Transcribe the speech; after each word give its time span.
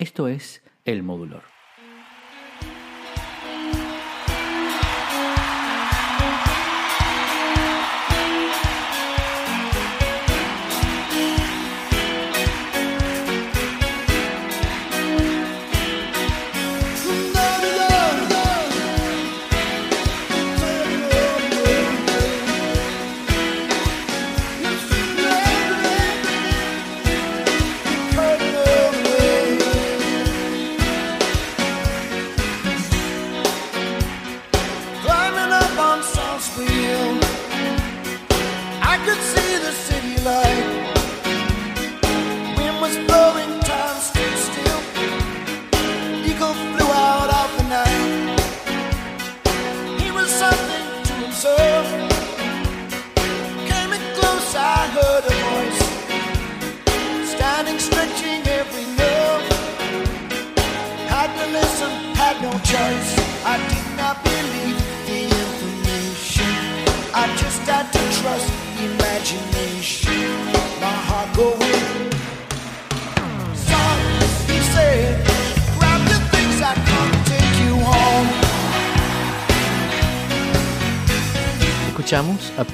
Esto 0.00 0.28
es 0.28 0.62
El 0.84 1.02
Modulor. 1.02 1.57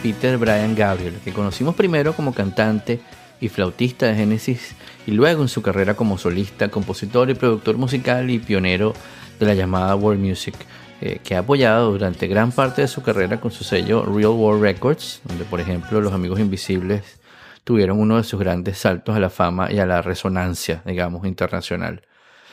Peter 0.04 0.36
Brian 0.36 0.74
Gabriel, 0.74 1.14
que 1.24 1.32
conocimos 1.32 1.74
primero 1.74 2.12
como 2.12 2.34
cantante 2.34 3.00
y 3.40 3.48
flautista 3.48 4.04
de 4.04 4.14
Genesis 4.14 4.76
y 5.06 5.12
luego 5.12 5.40
en 5.40 5.48
su 5.48 5.62
carrera 5.62 5.94
como 5.94 6.18
solista, 6.18 6.68
compositor 6.68 7.30
y 7.30 7.34
productor 7.34 7.78
musical 7.78 8.28
y 8.28 8.38
pionero 8.38 8.92
de 9.40 9.46
la 9.46 9.54
llamada 9.54 9.96
world 9.96 10.22
music, 10.22 10.54
eh, 11.00 11.20
que 11.24 11.34
ha 11.34 11.38
apoyado 11.38 11.90
durante 11.90 12.26
gran 12.26 12.52
parte 12.52 12.82
de 12.82 12.88
su 12.88 13.02
carrera 13.02 13.40
con 13.40 13.50
su 13.50 13.64
sello 13.64 14.04
Real 14.04 14.32
World 14.32 14.62
Records, 14.62 15.22
donde 15.24 15.46
por 15.46 15.58
ejemplo 15.58 16.02
los 16.02 16.12
Amigos 16.12 16.38
Invisibles 16.38 17.18
tuvieron 17.64 17.98
uno 17.98 18.18
de 18.18 18.24
sus 18.24 18.38
grandes 18.38 18.76
saltos 18.76 19.16
a 19.16 19.20
la 19.20 19.30
fama 19.30 19.72
y 19.72 19.78
a 19.78 19.86
la 19.86 20.02
resonancia, 20.02 20.82
digamos, 20.84 21.26
internacional. 21.26 22.02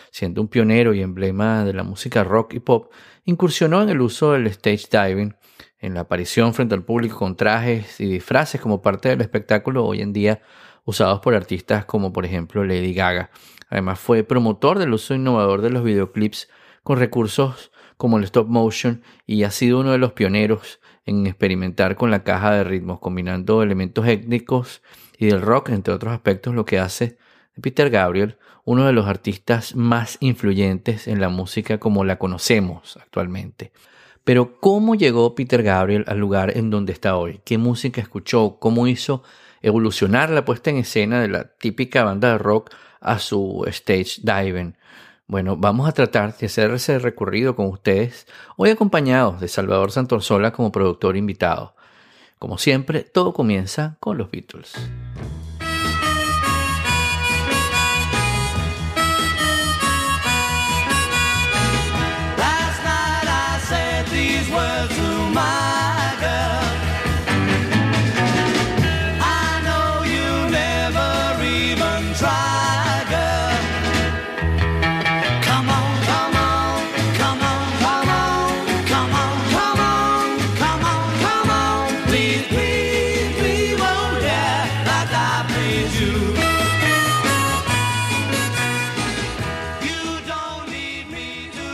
Siendo 0.09 0.39
un 0.41 0.47
pionero 0.47 0.93
y 0.93 1.01
emblema 1.01 1.65
de 1.65 1.73
la 1.73 1.83
música 1.83 2.23
rock 2.23 2.53
y 2.53 2.61
pop, 2.61 2.93
incursionó 3.25 3.81
en 3.81 3.89
el 3.89 3.99
uso 3.99 4.31
del 4.31 4.47
stage 4.47 4.87
diving 4.89 5.35
en 5.81 5.95
la 5.95 6.01
aparición 6.01 6.53
frente 6.53 6.75
al 6.75 6.83
público 6.83 7.17
con 7.17 7.35
trajes 7.35 7.99
y 7.99 8.05
disfraces 8.05 8.61
como 8.61 8.81
parte 8.81 9.09
del 9.09 9.21
espectáculo 9.21 9.85
hoy 9.85 10.01
en 10.01 10.13
día 10.13 10.41
usados 10.85 11.19
por 11.19 11.35
artistas 11.35 11.85
como 11.85 12.13
por 12.13 12.25
ejemplo 12.25 12.63
Lady 12.63 12.93
Gaga. 12.93 13.31
Además 13.69 13.99
fue 13.99 14.23
promotor 14.23 14.79
del 14.79 14.93
uso 14.93 15.15
innovador 15.15 15.61
de 15.61 15.71
los 15.71 15.83
videoclips 15.83 16.49
con 16.83 16.97
recursos 16.97 17.71
como 17.97 18.17
el 18.17 18.23
stop 18.23 18.47
motion 18.47 19.03
y 19.25 19.43
ha 19.43 19.51
sido 19.51 19.79
uno 19.79 19.91
de 19.91 19.97
los 19.97 20.13
pioneros 20.13 20.79
en 21.05 21.27
experimentar 21.27 21.95
con 21.95 22.11
la 22.11 22.23
caja 22.23 22.53
de 22.53 22.63
ritmos, 22.63 22.99
combinando 22.99 23.63
elementos 23.63 24.07
étnicos 24.07 24.81
y 25.17 25.27
del 25.27 25.41
rock, 25.41 25.69
entre 25.69 25.93
otros 25.93 26.13
aspectos, 26.13 26.53
lo 26.55 26.65
que 26.65 26.79
hace 26.79 27.17
Peter 27.61 27.89
Gabriel 27.89 28.37
uno 28.63 28.85
de 28.85 28.93
los 28.93 29.07
artistas 29.07 29.75
más 29.75 30.17
influyentes 30.19 31.07
en 31.07 31.19
la 31.19 31.29
música 31.29 31.79
como 31.79 32.05
la 32.05 32.17
conocemos 32.17 32.97
actualmente. 32.97 33.71
Pero 34.23 34.59
¿cómo 34.59 34.95
llegó 34.95 35.33
Peter 35.35 35.63
Gabriel 35.63 36.05
al 36.07 36.19
lugar 36.19 36.55
en 36.55 36.69
donde 36.69 36.93
está 36.93 37.17
hoy? 37.17 37.41
¿Qué 37.43 37.57
música 37.57 38.01
escuchó? 38.01 38.57
¿Cómo 38.59 38.87
hizo 38.87 39.23
evolucionar 39.61 40.29
la 40.29 40.45
puesta 40.45 40.69
en 40.69 40.77
escena 40.77 41.21
de 41.21 41.27
la 41.27 41.45
típica 41.45 42.03
banda 42.03 42.31
de 42.31 42.37
rock 42.37 42.71
a 42.99 43.19
su 43.19 43.63
stage 43.67 44.21
diving? 44.21 44.75
Bueno, 45.27 45.55
vamos 45.55 45.87
a 45.87 45.93
tratar 45.93 46.37
de 46.37 46.45
hacer 46.45 46.71
ese 46.71 46.99
recorrido 46.99 47.55
con 47.55 47.67
ustedes, 47.67 48.27
hoy 48.57 48.69
acompañados 48.69 49.39
de 49.39 49.47
Salvador 49.47 49.91
Santorsola 49.91 50.51
como 50.51 50.73
productor 50.73 51.15
invitado. 51.15 51.73
Como 52.37 52.57
siempre, 52.57 53.03
todo 53.03 53.33
comienza 53.33 53.95
con 53.99 54.17
los 54.17 54.29
Beatles. 54.29 54.73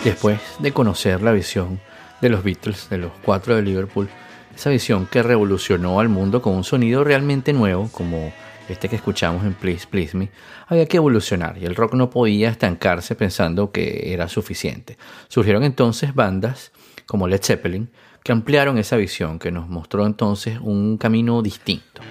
Después 0.07 0.39
de 0.59 0.71
conocer 0.71 1.21
la 1.21 1.33
visión 1.33 1.81
de 2.21 2.29
los 2.29 2.43
Beatles, 2.43 2.89
de 2.89 2.97
los 2.97 3.11
cuatro 3.23 3.55
de 3.55 3.61
Liverpool, 3.61 4.09
esa 4.55 4.69
visión 4.69 5.05
que 5.05 5.21
revolucionó 5.21 5.99
al 5.99 6.09
mundo 6.09 6.41
con 6.41 6.53
un 6.53 6.63
sonido 6.63 7.03
realmente 7.03 7.53
nuevo, 7.53 7.89
como 7.91 8.33
este 8.69 8.89
que 8.89 8.95
escuchamos 8.95 9.43
en 9.45 9.53
Please 9.53 9.87
Please 9.89 10.17
Me, 10.17 10.29
había 10.67 10.87
que 10.87 10.97
evolucionar 10.97 11.57
y 11.57 11.65
el 11.65 11.75
rock 11.75 11.93
no 11.93 12.09
podía 12.09 12.49
estancarse 12.49 13.15
pensando 13.15 13.71
que 13.71 14.13
era 14.13 14.27
suficiente. 14.27 14.97
Surgieron 15.27 15.63
entonces 15.63 16.13
bandas 16.13 16.71
como 17.05 17.27
Led 17.27 17.41
Zeppelin 17.41 17.89
que 18.23 18.33
ampliaron 18.33 18.77
esa 18.77 18.97
visión, 18.97 19.39
que 19.39 19.51
nos 19.51 19.69
mostró 19.69 20.05
entonces 20.05 20.59
un 20.61 20.97
camino 20.97 21.41
distinto. 21.41 22.01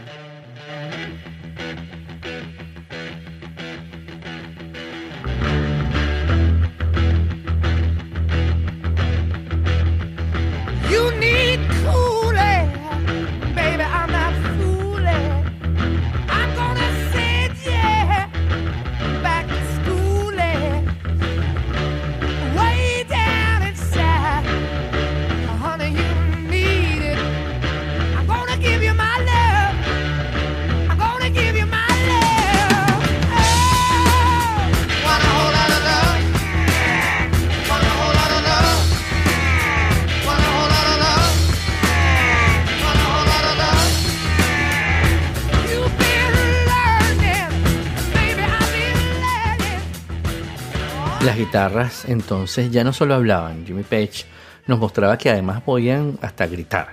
Guitarras 51.46 52.06
entonces 52.06 52.72
ya 52.72 52.82
no 52.82 52.92
solo 52.92 53.14
hablaban, 53.14 53.64
Jimmy 53.64 53.84
Page 53.84 54.24
nos 54.66 54.80
mostraba 54.80 55.16
que 55.16 55.30
además 55.30 55.62
podían 55.62 56.18
hasta 56.20 56.44
gritar. 56.48 56.88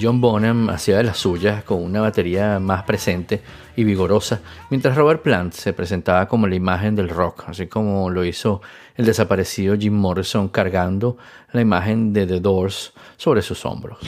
John 0.00 0.20
Bonham 0.20 0.68
hacía 0.68 0.96
de 0.96 1.04
las 1.04 1.18
suyas 1.18 1.62
con 1.62 1.84
una 1.84 2.00
batería 2.00 2.58
más 2.58 2.82
presente 2.82 3.40
y 3.76 3.84
vigorosa, 3.84 4.40
mientras 4.70 4.96
Robert 4.96 5.22
Plant 5.22 5.52
se 5.52 5.72
presentaba 5.72 6.26
como 6.26 6.48
la 6.48 6.56
imagen 6.56 6.96
del 6.96 7.08
rock, 7.08 7.44
así 7.46 7.68
como 7.68 8.10
lo 8.10 8.24
hizo 8.24 8.62
el 8.96 9.06
desaparecido 9.06 9.76
Jim 9.78 9.94
Morrison 9.94 10.48
cargando 10.48 11.16
la 11.52 11.60
imagen 11.60 12.12
de 12.12 12.26
The 12.26 12.40
Doors 12.40 12.92
sobre 13.16 13.42
sus 13.42 13.64
hombros. 13.64 13.98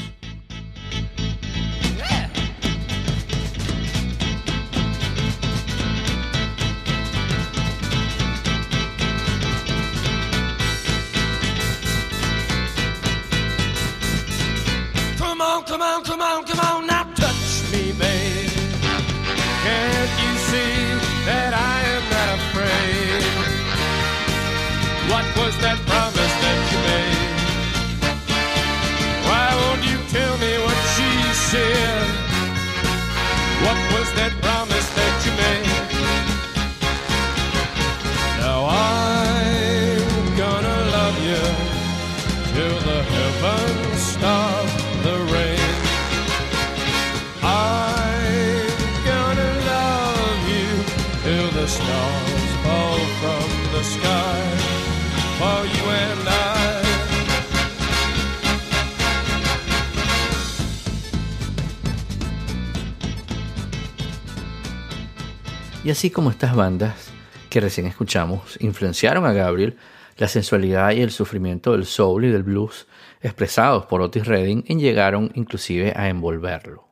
Y 65.91 65.93
así 65.93 66.11
como 66.11 66.31
estas 66.31 66.55
bandas 66.55 67.11
que 67.49 67.59
recién 67.61 67.85
escuchamos 67.89 68.57
influenciaron 68.61 69.27
a 69.27 69.33
Gabriel, 69.33 69.77
la 70.19 70.29
sensualidad 70.29 70.93
y 70.93 71.01
el 71.01 71.11
sufrimiento 71.11 71.73
del 71.73 71.85
soul 71.85 72.27
y 72.27 72.31
del 72.31 72.45
blues 72.45 72.87
expresados 73.21 73.87
por 73.87 74.01
Otis 74.01 74.25
Redding 74.25 74.63
llegaron 74.79 75.33
inclusive 75.35 75.93
a 75.97 76.09
envolverlo. 76.09 76.90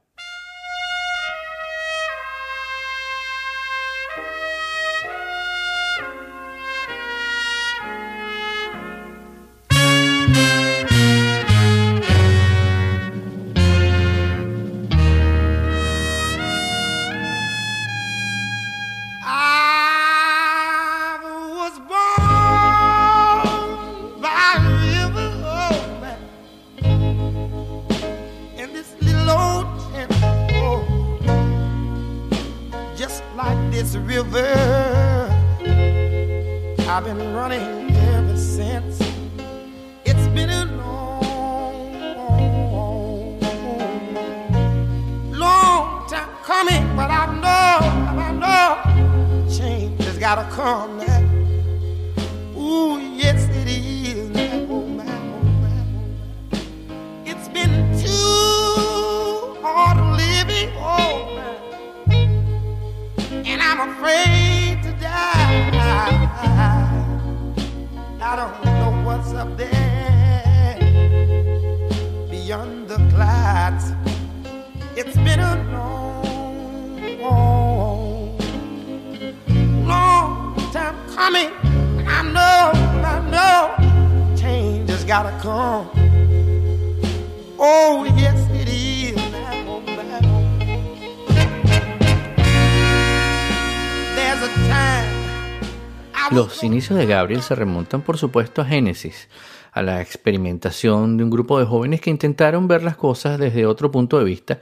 Los 96.30 96.62
inicios 96.62 96.96
de 96.96 97.06
Gabriel 97.06 97.42
se 97.42 97.56
remontan 97.56 98.02
por 98.02 98.18
supuesto 98.18 98.62
a 98.62 98.66
Génesis, 98.66 99.28
a 99.72 99.82
la 99.82 100.00
experimentación 100.00 101.16
de 101.16 101.24
un 101.24 101.30
grupo 101.30 101.58
de 101.58 101.64
jóvenes 101.64 102.00
que 102.00 102.10
intentaron 102.10 102.68
ver 102.68 102.84
las 102.84 102.96
cosas 102.96 103.38
desde 103.38 103.66
otro 103.66 103.90
punto 103.90 104.18
de 104.18 104.24
vista 104.24 104.60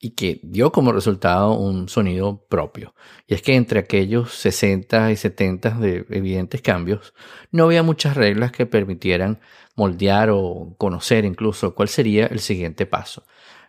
y 0.00 0.10
que 0.10 0.40
dio 0.42 0.70
como 0.70 0.92
resultado 0.92 1.52
un 1.54 1.88
sonido 1.88 2.44
propio. 2.48 2.94
Y 3.26 3.34
es 3.34 3.42
que 3.42 3.56
entre 3.56 3.80
aquellos 3.80 4.32
60 4.34 5.10
y 5.10 5.16
70 5.16 5.70
de 5.70 6.06
evidentes 6.10 6.62
cambios, 6.62 7.14
no 7.50 7.64
había 7.64 7.82
muchas 7.82 8.16
reglas 8.16 8.52
que 8.52 8.66
permitieran 8.66 9.40
moldear 9.74 10.30
o 10.30 10.74
conocer 10.78 11.24
incluso 11.24 11.74
cuál 11.74 11.88
sería 11.88 12.26
el 12.26 12.40
siguiente 12.40 12.86
paso. 12.86 13.24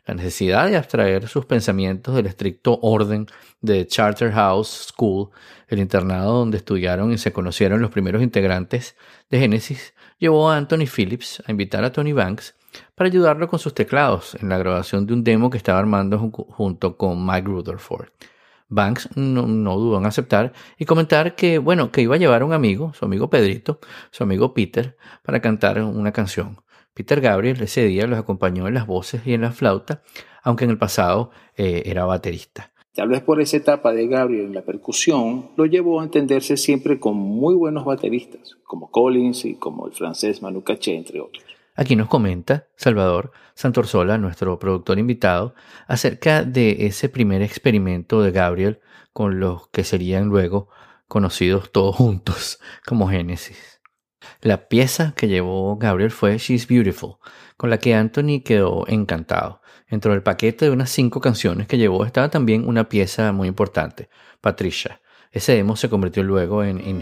La 0.05 0.15
necesidad 0.15 0.67
de 0.67 0.75
abstraer 0.75 1.27
sus 1.27 1.45
pensamientos 1.45 2.15
del 2.15 2.25
estricto 2.25 2.79
orden 2.81 3.27
de 3.61 3.85
Charterhouse 3.85 4.87
School, 4.87 5.29
el 5.67 5.79
internado 5.79 6.33
donde 6.33 6.57
estudiaron 6.57 7.11
y 7.11 7.19
se 7.19 7.31
conocieron 7.31 7.81
los 7.81 7.91
primeros 7.91 8.23
integrantes 8.23 8.95
de 9.29 9.39
Genesis, 9.39 9.93
llevó 10.17 10.49
a 10.49 10.57
Anthony 10.57 10.87
Phillips 10.87 11.43
a 11.45 11.51
invitar 11.51 11.83
a 11.83 11.91
Tony 11.91 12.13
Banks 12.13 12.55
para 12.99 13.07
ayudarlo 13.07 13.47
con 13.47 13.59
sus 13.59 13.73
teclados 13.73 14.35
en 14.41 14.49
la 14.49 14.57
grabación 14.57 15.07
de 15.07 15.13
un 15.13 15.23
demo 15.23 15.49
que 15.49 15.55
estaba 15.55 15.79
armando 15.79 16.19
ju- 16.19 16.45
junto 16.49 16.97
con 16.97 17.25
Mike 17.25 17.47
Rutherford. 17.47 18.09
Banks 18.67 19.15
no, 19.15 19.43
dudó 19.77 19.99
en 19.99 20.05
aceptar 20.05 20.51
y 20.77 20.83
comentar 20.83 21.33
que, 21.33 21.59
bueno, 21.59 21.93
que 21.93 22.01
iba 22.01 22.15
a 22.15 22.17
llevar 22.17 22.41
a 22.41 22.45
un 22.45 22.51
amigo, 22.51 22.91
su 22.93 23.05
amigo 23.05 23.29
Pedrito, 23.29 23.79
su 24.11 24.23
amigo 24.23 24.53
Peter, 24.53 24.97
para 25.23 25.39
cantar 25.39 25.81
una 25.81 26.11
canción. 26.11 26.57
Peter 26.93 27.21
Gabriel 27.21 27.61
ese 27.61 27.85
día 27.85 28.05
los 28.05 28.19
acompañó 28.19 28.67
en 28.67 28.73
las 28.73 28.85
voces 28.85 29.25
y 29.25 29.33
en 29.33 29.43
la 29.43 29.53
flauta, 29.53 30.01
aunque 30.43 30.65
en 30.65 30.71
el 30.71 30.77
pasado 30.77 31.31
eh, 31.55 31.83
era 31.85 32.03
baterista. 32.03 32.73
Tal 32.93 33.07
vez 33.07 33.21
por 33.21 33.39
esa 33.39 33.55
etapa 33.55 33.93
de 33.93 34.07
Gabriel 34.07 34.47
en 34.47 34.55
la 34.55 34.63
percusión 34.65 35.51
lo 35.55 35.65
llevó 35.65 36.01
a 36.01 36.03
entenderse 36.03 36.57
siempre 36.57 36.99
con 36.99 37.15
muy 37.15 37.55
buenos 37.55 37.85
bateristas, 37.85 38.57
como 38.65 38.91
Collins 38.91 39.45
y 39.45 39.55
como 39.55 39.87
el 39.87 39.93
francés 39.93 40.41
Manu 40.41 40.63
Katché, 40.63 40.97
entre 40.97 41.21
otros. 41.21 41.45
Aquí 41.79 41.95
nos 41.95 42.09
comenta 42.09 42.67
Salvador 42.75 43.31
Santorsola, 43.55 44.17
nuestro 44.17 44.59
productor 44.59 44.99
invitado, 44.99 45.55
acerca 45.87 46.43
de 46.43 46.87
ese 46.87 47.07
primer 47.07 47.41
experimento 47.41 48.21
de 48.21 48.31
Gabriel 48.31 48.81
con 49.13 49.39
los 49.39 49.69
que 49.69 49.85
serían 49.85 50.25
luego 50.25 50.67
conocidos 51.07 51.71
todos 51.71 51.95
juntos 51.95 52.59
como 52.85 53.07
Génesis. 53.07 53.79
La 54.41 54.67
pieza 54.67 55.13
que 55.15 55.29
llevó 55.29 55.77
Gabriel 55.77 56.11
fue 56.11 56.37
She's 56.37 56.67
Beautiful, 56.67 57.15
con 57.55 57.69
la 57.69 57.77
que 57.77 57.95
Anthony 57.95 58.41
quedó 58.43 58.85
encantado. 58.89 59.61
Dentro 59.89 60.11
del 60.11 60.21
paquete 60.21 60.65
de 60.65 60.71
unas 60.71 60.89
cinco 60.89 61.21
canciones 61.21 61.67
que 61.67 61.77
llevó 61.77 62.03
estaba 62.03 62.27
también 62.27 62.67
una 62.67 62.89
pieza 62.89 63.31
muy 63.31 63.47
importante, 63.47 64.09
Patricia. 64.41 64.99
Ese 65.31 65.53
demo 65.53 65.77
se 65.77 65.89
convirtió 65.89 66.23
luego 66.23 66.61
en 66.61 66.85
In 66.85 67.01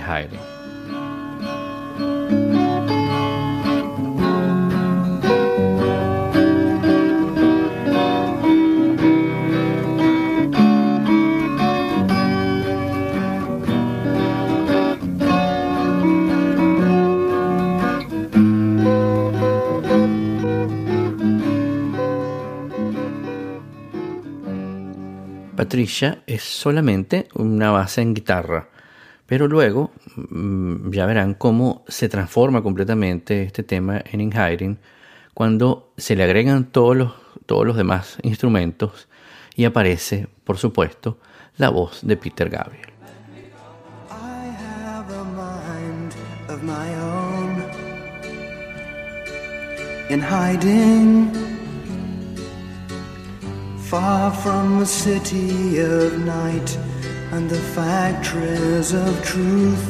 Patricia 25.68 26.24
es 26.28 26.44
solamente 26.44 27.28
una 27.34 27.72
base 27.72 28.02
en 28.02 28.14
guitarra, 28.14 28.70
pero 29.26 29.50
luego 29.50 29.92
mm, 30.16 30.92
ya 30.92 31.06
verán 31.06 31.34
cómo 31.34 31.84
se 31.90 32.08
transforma 32.08 32.64
completamente 32.64 33.44
este 33.44 33.64
tema 33.64 34.02
en 34.10 34.22
In 34.22 34.32
Hiding 34.32 34.80
cuando 35.34 35.92
se 35.98 36.16
le 36.16 36.24
agregan 36.24 36.72
todos 36.72 36.96
los, 36.96 37.12
todos 37.46 37.68
los 37.68 37.76
demás 37.76 38.18
instrumentos 38.24 39.10
y 39.58 39.66
aparece, 39.66 40.30
por 40.46 40.58
supuesto, 40.58 41.18
la 41.58 41.68
voz 41.68 42.00
de 42.02 42.16
Peter 42.16 42.50
Gabriel. 42.50 42.88
Far 53.90 54.34
from 54.34 54.80
the 54.80 54.86
city 54.86 55.80
of 55.80 56.20
night 56.20 56.78
and 57.32 57.50
the 57.50 57.62
factories 57.74 58.94
of 58.94 59.24
truth, 59.24 59.88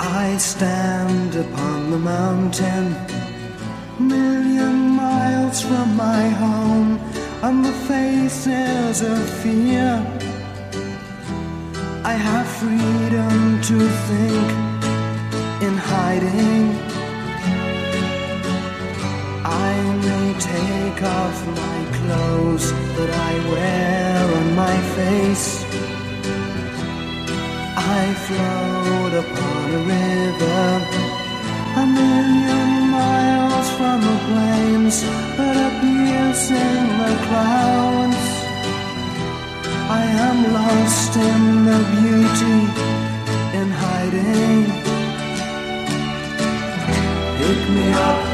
I 0.00 0.36
stand 0.38 1.36
upon 1.36 1.92
the 1.92 1.98
mountain, 1.98 2.96
million 4.00 4.88
miles 4.90 5.60
from 5.60 5.94
my 5.94 6.28
home, 6.42 6.98
and 7.44 7.64
the 7.64 7.76
faces 7.86 9.00
of 9.00 9.30
fear. 9.40 10.04
I 12.02 12.14
have 12.14 12.48
freedom 12.48 13.62
to 13.62 13.78
think 14.08 14.82
in 15.62 15.76
hiding. 15.76 16.87
I 19.50 19.74
may 20.06 20.28
take 20.38 21.02
off 21.02 21.46
my 21.46 21.78
clothes 21.98 22.66
that 22.96 23.10
I 23.30 23.32
wear 23.50 24.36
on 24.38 24.54
my 24.54 24.76
face. 24.96 25.64
I 27.76 28.02
float 28.26 29.12
upon 29.24 29.64
a 29.78 29.82
river 29.96 31.08
a 31.82 31.86
million 31.86 32.90
miles 32.90 33.68
from 33.78 34.00
the 34.08 34.18
plains 34.28 34.96
that 35.38 35.56
appears 35.68 36.42
in 36.50 36.82
the 37.00 37.12
clouds. 37.26 38.24
I 40.00 40.04
am 40.28 40.38
lost 40.58 41.12
in 41.16 41.42
the 41.68 41.80
beauty 41.96 42.58
in 43.58 43.68
hiding. 43.82 44.64
Pick 47.38 47.60
me 47.74 47.86
up, 47.92 48.27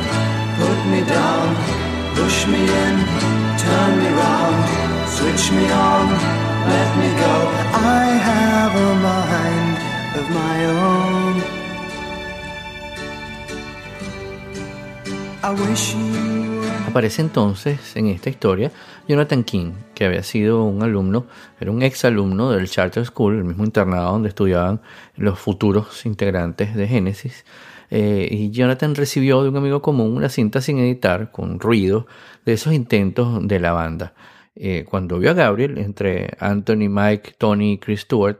Aparece 16.88 17.20
entonces 17.20 17.96
en 17.96 18.06
esta 18.06 18.30
historia 18.30 18.72
Jonathan 19.06 19.44
King, 19.44 19.72
que 19.94 20.06
había 20.06 20.22
sido 20.22 20.64
un 20.64 20.82
alumno, 20.82 21.26
era 21.60 21.70
un 21.70 21.82
ex 21.82 22.04
alumno 22.06 22.50
del 22.52 22.70
Charter 22.70 23.04
School, 23.04 23.36
el 23.36 23.44
mismo 23.44 23.64
internado 23.64 24.12
donde 24.12 24.30
estudiaban 24.30 24.80
los 25.16 25.38
futuros 25.38 26.06
integrantes 26.06 26.74
de 26.74 26.88
Genesis. 26.88 27.44
Eh, 27.90 28.28
y 28.30 28.50
Jonathan 28.50 28.94
recibió 28.94 29.42
de 29.42 29.48
un 29.48 29.56
amigo 29.56 29.82
común 29.82 30.16
una 30.16 30.28
cinta 30.28 30.60
sin 30.60 30.78
editar, 30.78 31.30
con 31.30 31.60
ruido, 31.60 32.06
de 32.44 32.54
esos 32.54 32.72
intentos 32.72 33.46
de 33.46 33.60
la 33.60 33.72
banda. 33.72 34.14
Eh, 34.56 34.84
cuando 34.88 35.18
vio 35.18 35.30
a 35.30 35.34
Gabriel, 35.34 35.78
entre 35.78 36.30
Anthony, 36.38 36.88
Mike, 36.88 37.34
Tony 37.38 37.72
y 37.72 37.78
Chris 37.78 38.00
Stewart, 38.00 38.38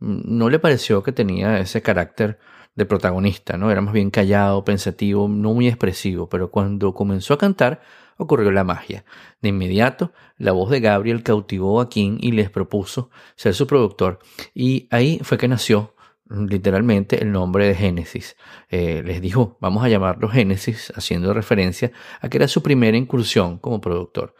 mm, 0.00 0.36
no 0.36 0.50
le 0.50 0.58
pareció 0.58 1.02
que 1.02 1.12
tenía 1.12 1.58
ese 1.58 1.82
carácter 1.82 2.38
de 2.74 2.86
protagonista, 2.86 3.56
¿no? 3.56 3.70
Era 3.70 3.80
más 3.80 3.94
bien 3.94 4.10
callado, 4.10 4.64
pensativo, 4.64 5.28
no 5.28 5.54
muy 5.54 5.68
expresivo, 5.68 6.28
pero 6.28 6.50
cuando 6.50 6.92
comenzó 6.92 7.34
a 7.34 7.38
cantar 7.38 7.80
ocurrió 8.16 8.50
la 8.50 8.64
magia. 8.64 9.04
De 9.40 9.50
inmediato, 9.50 10.12
la 10.38 10.52
voz 10.52 10.70
de 10.70 10.80
Gabriel 10.80 11.22
cautivó 11.22 11.80
a 11.80 11.88
King 11.88 12.18
y 12.20 12.32
les 12.32 12.50
propuso 12.50 13.10
ser 13.36 13.54
su 13.54 13.66
productor, 13.66 14.18
y 14.54 14.88
ahí 14.90 15.20
fue 15.22 15.38
que 15.38 15.48
nació 15.48 15.93
literalmente 16.28 17.22
el 17.22 17.32
nombre 17.32 17.66
de 17.66 17.74
Génesis. 17.74 18.36
Eh, 18.70 19.02
les 19.04 19.20
dijo, 19.20 19.56
vamos 19.60 19.84
a 19.84 19.88
llamarlo 19.88 20.28
Génesis, 20.28 20.92
haciendo 20.96 21.32
referencia 21.34 21.92
a 22.20 22.28
que 22.28 22.38
era 22.38 22.48
su 22.48 22.62
primera 22.62 22.96
incursión 22.96 23.58
como 23.58 23.80
productor. 23.80 24.34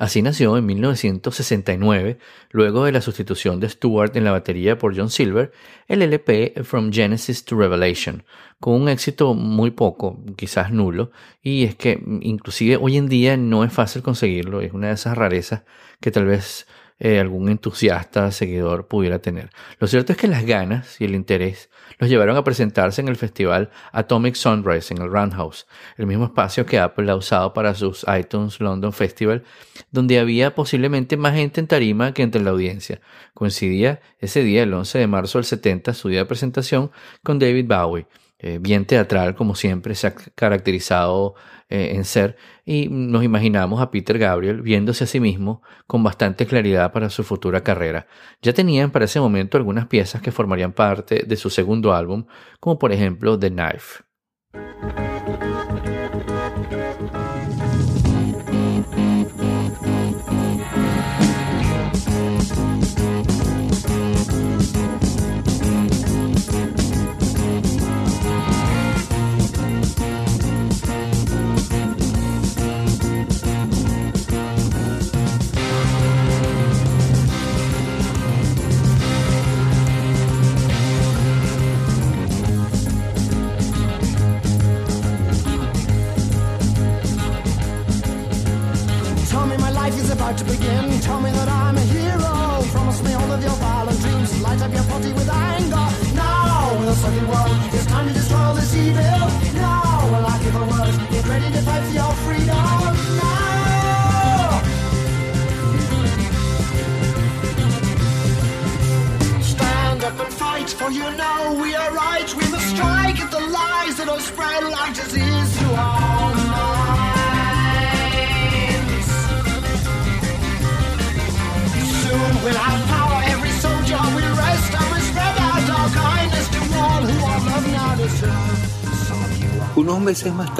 Así 0.00 0.22
nació 0.22 0.56
en 0.56 0.64
1969, 0.64 2.16
luego 2.52 2.86
de 2.86 2.92
la 2.92 3.02
sustitución 3.02 3.60
de 3.60 3.68
Stewart 3.68 4.16
en 4.16 4.24
la 4.24 4.30
batería 4.30 4.78
por 4.78 4.96
John 4.96 5.10
Silver, 5.10 5.52
el 5.88 6.00
LP 6.00 6.54
From 6.64 6.90
Genesis 6.90 7.44
to 7.44 7.54
Revelation, 7.54 8.24
con 8.60 8.80
un 8.80 8.88
éxito 8.88 9.34
muy 9.34 9.72
poco, 9.72 10.24
quizás 10.38 10.72
nulo, 10.72 11.10
y 11.42 11.64
es 11.64 11.74
que 11.74 12.02
inclusive 12.22 12.78
hoy 12.78 12.96
en 12.96 13.10
día 13.10 13.36
no 13.36 13.62
es 13.62 13.74
fácil 13.74 14.00
conseguirlo, 14.00 14.62
es 14.62 14.72
una 14.72 14.86
de 14.86 14.94
esas 14.94 15.18
rarezas 15.18 15.64
que 16.00 16.10
tal 16.10 16.24
vez 16.24 16.66
eh, 17.00 17.18
algún 17.18 17.48
entusiasta 17.48 18.30
seguidor 18.30 18.86
pudiera 18.86 19.20
tener. 19.20 19.50
Lo 19.78 19.86
cierto 19.86 20.12
es 20.12 20.18
que 20.18 20.28
las 20.28 20.44
ganas 20.44 21.00
y 21.00 21.06
el 21.06 21.14
interés 21.14 21.70
los 21.98 22.10
llevaron 22.10 22.36
a 22.36 22.44
presentarse 22.44 23.00
en 23.00 23.08
el 23.08 23.16
festival 23.16 23.70
Atomic 23.92 24.34
Sunrise 24.34 24.92
en 24.92 25.02
el 25.02 25.10
Roundhouse, 25.10 25.66
el 25.96 26.06
mismo 26.06 26.26
espacio 26.26 26.66
que 26.66 26.78
Apple 26.78 27.10
ha 27.10 27.16
usado 27.16 27.52
para 27.54 27.74
sus 27.74 28.04
iTunes 28.18 28.60
London 28.60 28.92
Festival, 28.92 29.44
donde 29.90 30.18
había 30.18 30.54
posiblemente 30.54 31.16
más 31.16 31.34
gente 31.34 31.60
en 31.60 31.66
tarima 31.66 32.12
que 32.12 32.22
entre 32.22 32.42
la 32.42 32.50
audiencia. 32.50 33.00
Coincidía 33.34 34.00
ese 34.18 34.42
día, 34.42 34.62
el 34.62 34.72
11 34.72 34.98
de 34.98 35.06
marzo 35.06 35.38
del 35.38 35.46
70, 35.46 35.94
su 35.94 36.08
día 36.08 36.20
de 36.20 36.26
presentación 36.26 36.90
con 37.22 37.38
David 37.38 37.66
Bowie. 37.66 38.06
Eh, 38.42 38.58
bien 38.58 38.86
teatral 38.86 39.34
como 39.34 39.54
siempre 39.54 39.94
se 39.94 40.06
ha 40.06 40.14
caracterizado 40.14 41.34
eh, 41.70 41.92
en 41.94 42.04
ser 42.04 42.36
y 42.64 42.88
nos 42.88 43.24
imaginamos 43.24 43.80
a 43.80 43.90
Peter 43.90 44.18
Gabriel 44.18 44.60
viéndose 44.60 45.04
a 45.04 45.06
sí 45.06 45.20
mismo 45.20 45.62
con 45.86 46.02
bastante 46.02 46.44
claridad 46.44 46.92
para 46.92 47.10
su 47.10 47.22
futura 47.24 47.62
carrera. 47.62 48.06
Ya 48.42 48.52
tenían 48.52 48.90
para 48.90 49.06
ese 49.06 49.20
momento 49.20 49.56
algunas 49.56 49.86
piezas 49.86 50.20
que 50.20 50.32
formarían 50.32 50.72
parte 50.72 51.24
de 51.26 51.36
su 51.36 51.48
segundo 51.48 51.94
álbum, 51.94 52.26
como 52.58 52.78
por 52.78 52.92
ejemplo 52.92 53.38
The 53.38 53.50
Knife. 53.50 55.09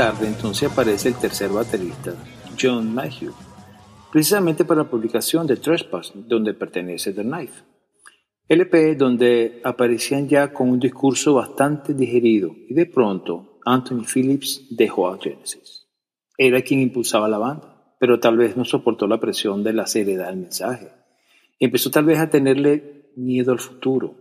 Tarde 0.00 0.28
entonces 0.28 0.72
aparece 0.72 1.08
el 1.08 1.16
tercer 1.16 1.50
baterista, 1.50 2.14
John 2.58 2.94
Mayhew, 2.94 3.34
precisamente 4.10 4.64
para 4.64 4.84
la 4.84 4.88
publicación 4.88 5.46
de 5.46 5.58
Trespass, 5.58 6.14
donde 6.14 6.54
pertenece 6.54 7.12
The 7.12 7.20
Knife. 7.20 7.62
LP 8.48 8.94
donde 8.94 9.60
aparecían 9.62 10.26
ya 10.26 10.54
con 10.54 10.70
un 10.70 10.80
discurso 10.80 11.34
bastante 11.34 11.92
digerido 11.92 12.56
y 12.66 12.72
de 12.72 12.86
pronto 12.86 13.58
Anthony 13.66 14.04
Phillips 14.10 14.68
dejó 14.70 15.06
a 15.06 15.18
Genesis. 15.20 15.86
Era 16.38 16.62
quien 16.62 16.80
impulsaba 16.80 17.28
la 17.28 17.36
banda, 17.36 17.94
pero 17.98 18.18
tal 18.18 18.38
vez 18.38 18.56
no 18.56 18.64
soportó 18.64 19.06
la 19.06 19.20
presión 19.20 19.62
de 19.62 19.74
la 19.74 19.86
seriedad 19.86 20.28
del 20.28 20.38
mensaje. 20.38 20.92
Empezó 21.58 21.90
tal 21.90 22.06
vez 22.06 22.20
a 22.20 22.30
tenerle 22.30 23.12
miedo 23.16 23.52
al 23.52 23.58
futuro. 23.58 24.14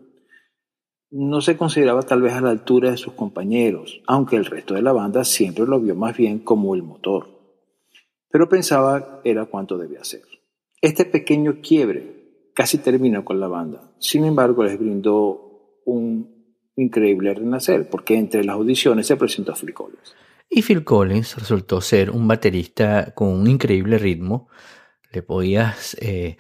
No 1.12 1.42
se 1.42 1.58
consideraba 1.58 2.04
tal 2.04 2.22
vez 2.22 2.34
a 2.34 2.42
la 2.42 2.52
altura 2.52 2.92
de 2.92 2.98
sus 2.98 3.14
compañeros, 3.14 4.02
aunque 4.06 4.36
el 4.36 4.46
resto 4.46 4.76
de 4.76 4.84
la 4.84 4.94
banda 4.94 5.24
siempre 5.24 5.66
lo 5.66 5.80
vio 5.80 5.96
más 5.96 6.16
bien 6.16 6.40
como 6.40 6.76
el 6.76 6.84
motor. 6.84 7.28
Pero 8.30 8.48
pensaba 8.48 9.22
era 9.24 9.46
cuánto 9.46 9.78
debía 9.78 10.02
hacer. 10.02 10.22
Este 10.82 11.06
pequeño 11.06 11.62
quiebre 11.62 12.52
casi 12.54 12.78
terminó 12.78 13.26
con 13.26 13.40
la 13.40 13.48
banda. 13.48 13.92
Sin 14.00 14.24
embargo, 14.26 14.64
les 14.64 14.78
brindó 14.78 15.82
un 15.86 16.40
increíble 16.76 17.34
renacer, 17.34 17.90
porque 17.90 18.18
entre 18.18 18.44
las 18.44 18.56
audiciones 18.56 19.08
se 19.08 19.18
presentó 19.18 19.54
Phil 19.54 19.74
Collins. 19.74 20.16
Y 20.50 20.62
Phil 20.62 20.84
Collins 20.84 21.38
resultó 21.38 21.82
ser 21.82 22.12
un 22.12 22.28
baterista 22.28 23.14
con 23.14 23.30
un 23.30 23.48
increíble 23.48 23.98
ritmo. 23.98 24.48
Le 25.12 25.22
podías 25.22 25.96
eh, 26.02 26.38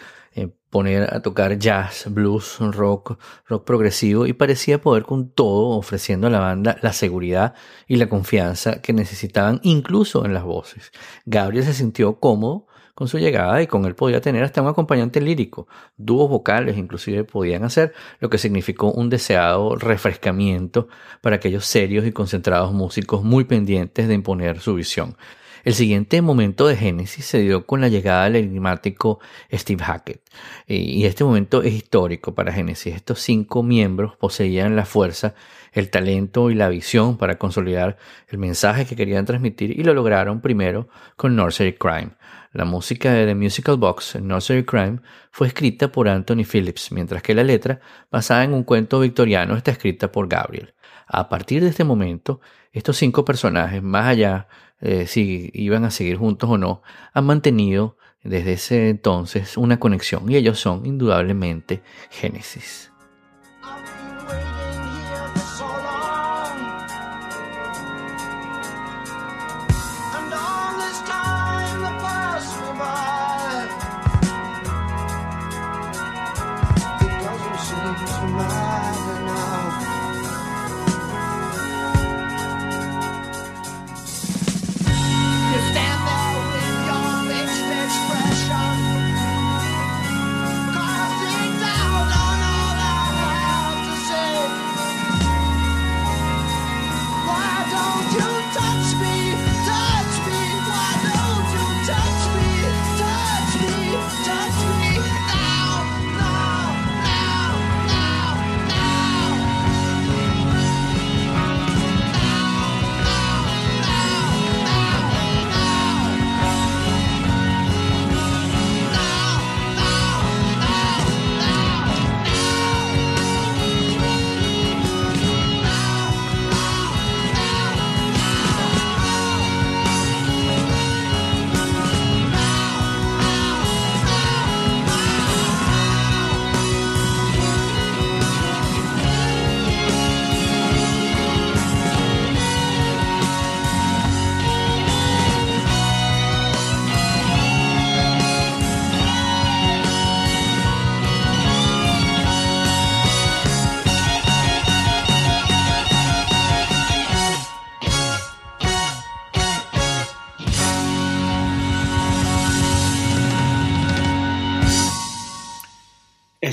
poner 0.69 1.13
a 1.13 1.21
tocar 1.21 1.57
jazz, 1.57 2.05
blues, 2.09 2.57
rock, 2.59 3.17
rock 3.47 3.65
progresivo 3.65 4.25
y 4.27 4.33
parecía 4.33 4.81
poder 4.81 5.03
con 5.03 5.29
todo 5.29 5.69
ofreciendo 5.77 6.27
a 6.27 6.29
la 6.29 6.39
banda 6.39 6.77
la 6.81 6.93
seguridad 6.93 7.55
y 7.87 7.95
la 7.95 8.07
confianza 8.07 8.81
que 8.81 8.93
necesitaban 8.93 9.59
incluso 9.63 10.25
en 10.25 10.33
las 10.33 10.43
voces. 10.43 10.91
Gabriel 11.25 11.65
se 11.65 11.73
sintió 11.73 12.19
cómodo 12.19 12.67
con 12.99 13.07
su 13.07 13.17
llegada 13.17 13.61
y 13.61 13.67
con 13.67 13.85
él 13.85 13.95
podía 13.95 14.19
tener 14.19 14.43
hasta 14.43 14.61
un 14.61 14.67
acompañante 14.67 15.21
lírico. 15.21 15.69
Dúos 15.95 16.29
vocales 16.29 16.77
inclusive 16.77 17.23
podían 17.23 17.63
hacer, 17.63 17.93
lo 18.19 18.29
que 18.29 18.37
significó 18.37 18.91
un 18.91 19.09
deseado 19.09 19.77
refrescamiento 19.77 20.89
para 21.21 21.37
aquellos 21.37 21.65
serios 21.65 22.05
y 22.05 22.11
concentrados 22.11 22.73
músicos 22.73 23.23
muy 23.23 23.45
pendientes 23.45 24.09
de 24.09 24.15
imponer 24.15 24.59
su 24.59 24.75
visión. 24.75 25.15
El 25.63 25.73
siguiente 25.73 26.21
momento 26.21 26.67
de 26.67 26.75
Génesis 26.75 27.25
se 27.25 27.39
dio 27.39 27.65
con 27.65 27.81
la 27.81 27.89
llegada 27.89 28.25
del 28.25 28.37
enigmático 28.37 29.19
Steve 29.51 29.83
Hackett. 29.83 30.21
Y 30.67 31.05
este 31.05 31.23
momento 31.23 31.61
es 31.63 31.73
histórico 31.73 32.33
para 32.33 32.53
Génesis. 32.53 32.95
Estos 32.95 33.19
cinco 33.19 33.63
miembros 33.63 34.15
poseían 34.15 34.75
la 34.75 34.85
fuerza, 34.85 35.35
el 35.73 35.89
talento 35.89 36.49
y 36.49 36.55
la 36.55 36.69
visión 36.69 37.17
para 37.17 37.37
consolidar 37.37 37.97
el 38.27 38.37
mensaje 38.37 38.85
que 38.85 38.95
querían 38.95 39.25
transmitir 39.25 39.77
y 39.77 39.83
lo 39.83 39.93
lograron 39.93 40.41
primero 40.41 40.87
con 41.15 41.35
Nursery 41.35 41.73
Crime. 41.73 42.11
La 42.51 42.65
música 42.65 43.13
de 43.13 43.27
The 43.27 43.35
Musical 43.35 43.77
Box, 43.77 44.19
Nursery 44.19 44.63
Crime, 44.65 45.01
fue 45.31 45.47
escrita 45.47 45.91
por 45.91 46.07
Anthony 46.07 46.45
Phillips, 46.51 46.91
mientras 46.91 47.21
que 47.21 47.35
la 47.35 47.43
letra, 47.43 47.79
basada 48.09 48.43
en 48.43 48.53
un 48.53 48.63
cuento 48.63 48.99
victoriano, 48.99 49.55
está 49.55 49.69
escrita 49.69 50.11
por 50.11 50.27
Gabriel. 50.27 50.73
A 51.05 51.29
partir 51.29 51.61
de 51.61 51.69
este 51.69 51.83
momento, 51.83 52.41
estos 52.71 52.97
cinco 52.97 53.23
personajes, 53.23 53.83
más 53.83 54.07
allá 54.07 54.47
eh, 54.81 55.07
si 55.07 55.49
iban 55.53 55.85
a 55.85 55.91
seguir 55.91 56.17
juntos 56.17 56.49
o 56.49 56.57
no, 56.57 56.81
han 57.13 57.25
mantenido 57.25 57.97
desde 58.23 58.53
ese 58.53 58.89
entonces 58.89 59.57
una 59.57 59.79
conexión 59.79 60.29
y 60.29 60.35
ellos 60.35 60.59
son 60.59 60.85
indudablemente 60.85 61.81
Génesis. 62.09 62.88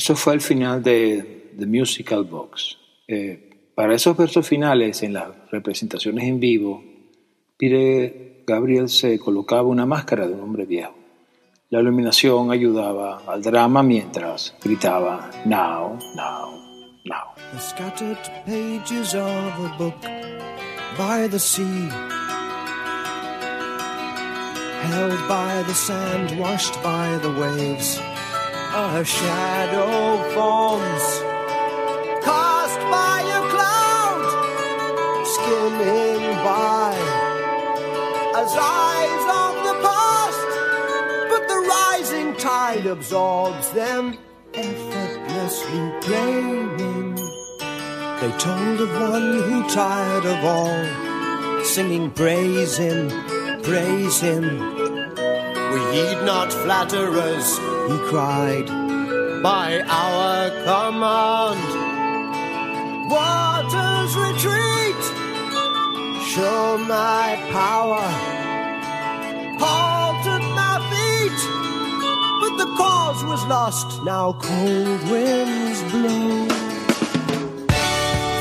Eso 0.07 0.15
fue 0.15 0.35
el 0.35 0.41
final 0.41 0.85
de 0.85 1.51
The 1.59 1.67
Musical 1.67 2.23
Box. 2.23 2.79
Eh, 3.09 3.73
para 3.75 3.93
esos 3.93 4.17
versos 4.17 4.47
finales, 4.47 5.03
en 5.03 5.15
las 5.15 5.31
representaciones 5.51 6.23
en 6.29 6.39
vivo, 6.39 6.81
Pire 7.57 8.45
Gabriel 8.47 8.89
se 8.89 9.19
colocaba 9.19 9.65
una 9.65 9.85
máscara 9.85 10.29
de 10.29 10.35
un 10.35 10.43
hombre 10.43 10.65
viejo. 10.65 10.95
La 11.71 11.81
iluminación 11.81 12.53
ayudaba 12.53 13.25
al 13.27 13.43
drama 13.43 13.83
mientras 13.83 14.55
gritaba 14.63 15.29
Now, 15.45 15.99
now, 16.15 16.53
now. 17.05 17.35
The 17.53 17.59
scattered 17.59 18.45
pages 18.45 19.13
of 19.13 19.25
a 19.25 19.75
book 19.77 20.01
by 20.97 21.27
the 21.27 21.41
sea, 21.41 21.89
held 24.83 25.29
by 25.29 25.65
the 25.67 25.75
sand, 25.75 26.39
washed 26.39 26.81
by 26.81 27.19
the 27.23 27.31
waves. 27.41 28.01
A 28.79 29.03
shadow 29.03 30.19
forms 30.35 31.07
cast 32.23 32.79
by 32.93 33.19
a 33.25 33.43
cloud 33.53 34.23
skimming 35.35 36.25
by. 36.45 36.93
As 38.37 38.53
eyes 38.55 39.25
of 39.45 39.55
the 39.67 39.77
past 39.87 40.51
but 41.31 41.49
the 41.49 41.61
rising 41.75 42.37
tide 42.37 42.87
absorbs 42.87 43.71
them 43.71 44.19
effortlessly 44.53 45.85
claiming 46.03 47.15
they 48.21 48.33
told 48.37 48.79
of 48.83 48.91
one 49.11 49.41
who 49.47 49.67
tired 49.71 50.27
of 50.27 50.45
all 50.45 51.65
singing 51.65 52.11
praise 52.11 52.77
him 52.77 53.09
praise 53.63 54.21
him 54.21 54.45
we 55.73 55.81
heed 55.95 56.21
not 56.25 56.53
flatterers 56.53 57.59
he 57.89 57.99
cried, 58.11 58.67
by 59.43 59.81
our 59.87 60.51
command. 60.67 61.61
Waters 63.09 64.13
retreat, 64.17 65.03
show 66.33 66.79
my 66.79 67.39
power. 67.53 68.07
Halt 69.63 70.27
at 70.35 70.45
my 70.61 70.77
feet, 70.91 71.41
but 72.41 72.55
the 72.63 72.69
cause 72.77 73.23
was 73.25 73.45
lost. 73.47 74.03
Now 74.05 74.33
cold 74.33 75.03
winds 75.11 75.81
blow. 75.93 76.49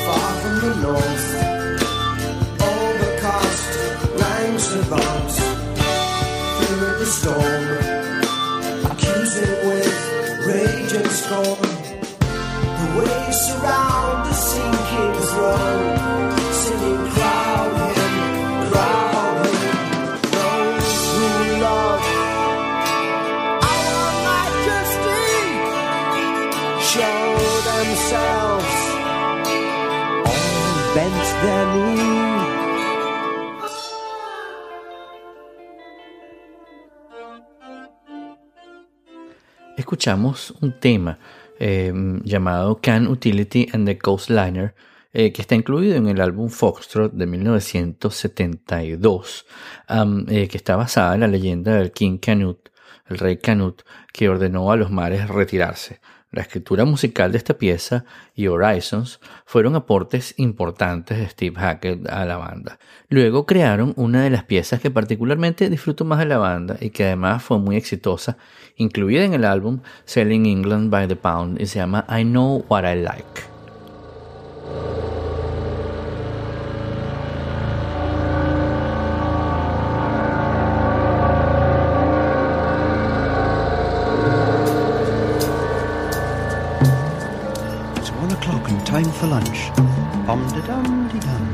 Far 0.06 0.32
from 0.42 0.56
the 0.66 0.74
north, 0.86 1.28
overcast, 2.74 3.72
ranks 4.22 4.68
advance 4.74 5.38
through 6.58 7.00
the 7.00 7.06
storm 7.06 8.05
rage 10.98 11.08
and. 11.08 11.60
The 12.80 12.88
waves 13.00 13.40
surround 13.48 14.26
the 14.28 14.34
sinking 14.34 15.14
throne, 15.30 15.95
escuchamos 39.96 40.54
un 40.60 40.78
tema 40.78 41.20
em, 41.58 42.22
llamado 42.24 42.82
Can 42.82 43.08
Utility 43.08 43.70
and 43.72 43.88
the 43.88 43.98
Coastliner, 43.98 44.76
eh, 45.14 45.32
que 45.32 45.42
está 45.42 45.56
incluido 45.56 45.96
en 45.96 46.10
el 46.10 46.20
álbum 46.20 46.50
Foxtrot 46.50 47.14
de 47.14 47.26
1972, 47.26 49.46
eh, 50.28 50.50
que 50.50 50.58
está 50.58 50.76
basada 50.76 51.16
en 51.16 51.22
la 51.22 51.30
leyenda 51.30 51.78
del 51.78 51.94
King 51.94 52.18
Canute, 52.18 52.72
el 53.08 53.20
rey 53.20 53.38
Canute, 53.38 53.86
que 54.12 54.28
ordenó 54.28 54.70
a 54.70 54.76
los 54.76 54.92
mares 54.92 55.30
retirarse. 55.30 56.02
La 56.36 56.42
escritura 56.42 56.84
musical 56.84 57.32
de 57.32 57.38
esta 57.38 57.54
pieza 57.54 58.04
y 58.36 58.48
Horizons 58.48 59.22
fueron 59.46 59.74
aportes 59.78 60.34
importantes 60.36 61.18
de 61.18 61.30
Steve 61.30 61.56
Hackett 61.58 62.10
a 62.10 62.26
la 62.26 62.36
banda. 62.36 62.78
Luego 63.08 63.46
crearon 63.46 63.94
una 63.96 64.22
de 64.22 64.30
las 64.30 64.44
piezas 64.44 64.82
que 64.82 64.92
particularmente 64.92 65.70
disfruto 65.70 66.04
más 66.04 66.20
de 66.20 66.26
la 66.26 66.38
banda 66.38 66.76
y 66.82 66.90
que 66.90 67.06
además 67.06 67.42
fue 67.42 67.58
muy 67.60 67.78
exitosa, 67.78 68.36
incluida 68.76 69.24
en 69.24 69.34
el 69.34 69.46
álbum 69.46 69.80
Selling 70.04 70.46
England 70.46 70.90
by 70.90 71.08
the 71.08 71.16
Pound 71.16 71.62
y 71.62 71.68
se 71.68 71.80
llama 71.80 72.06
I 72.10 72.26
Know 72.26 72.66
What 72.68 72.84
I 72.84 73.02
Like. 73.02 73.42
Time 88.96 89.12
for 89.12 89.28
lunch. 89.28 89.60
De 90.54 90.62
dum 90.68 91.10
de 91.12 91.20
dum. 91.28 91.46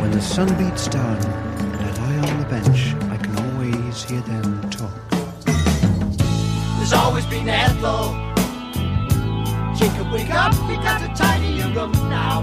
When 0.00 0.10
the 0.10 0.20
sun 0.20 0.48
beats 0.58 0.86
down 0.86 1.16
and 1.16 1.80
I 1.82 1.90
lie 2.00 2.30
on 2.30 2.40
the 2.40 2.48
bench, 2.54 2.94
I 3.14 3.16
can 3.16 3.34
always 3.44 4.04
hear 4.04 4.20
them 4.20 4.70
talk. 4.70 4.92
There's 6.76 6.92
always 6.92 7.24
been 7.26 7.48
Ethel. 7.48 8.04
Could 9.96 10.10
wake 10.12 10.34
up, 10.34 10.52
we 10.68 10.76
got 10.76 11.00
a 11.02 11.10
tiny 11.14 11.62
room 11.74 11.92
now. 12.10 12.38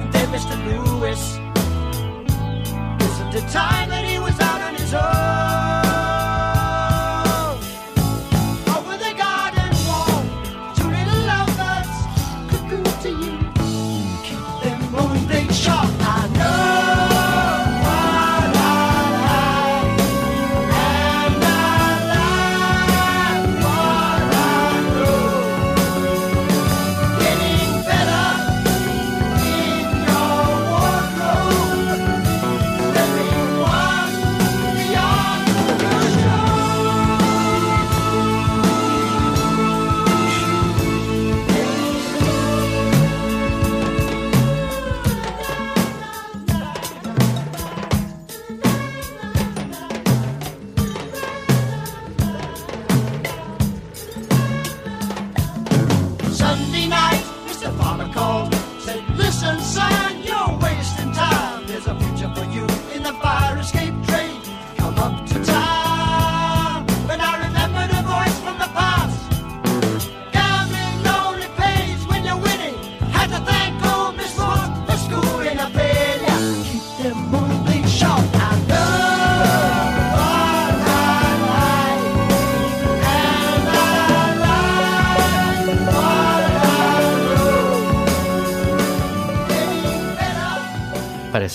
And 0.00 0.12
then 0.12 0.28
Mr. 0.34 0.54
Lewis. 0.66 1.22
Isn't 3.08 3.34
it 3.40 3.50
time 3.50 3.88
that 3.88 4.04
he 4.04 4.18
was 4.18 4.38
out 4.40 4.60
on 4.60 4.74
his 4.74 4.92
own? 4.92 5.17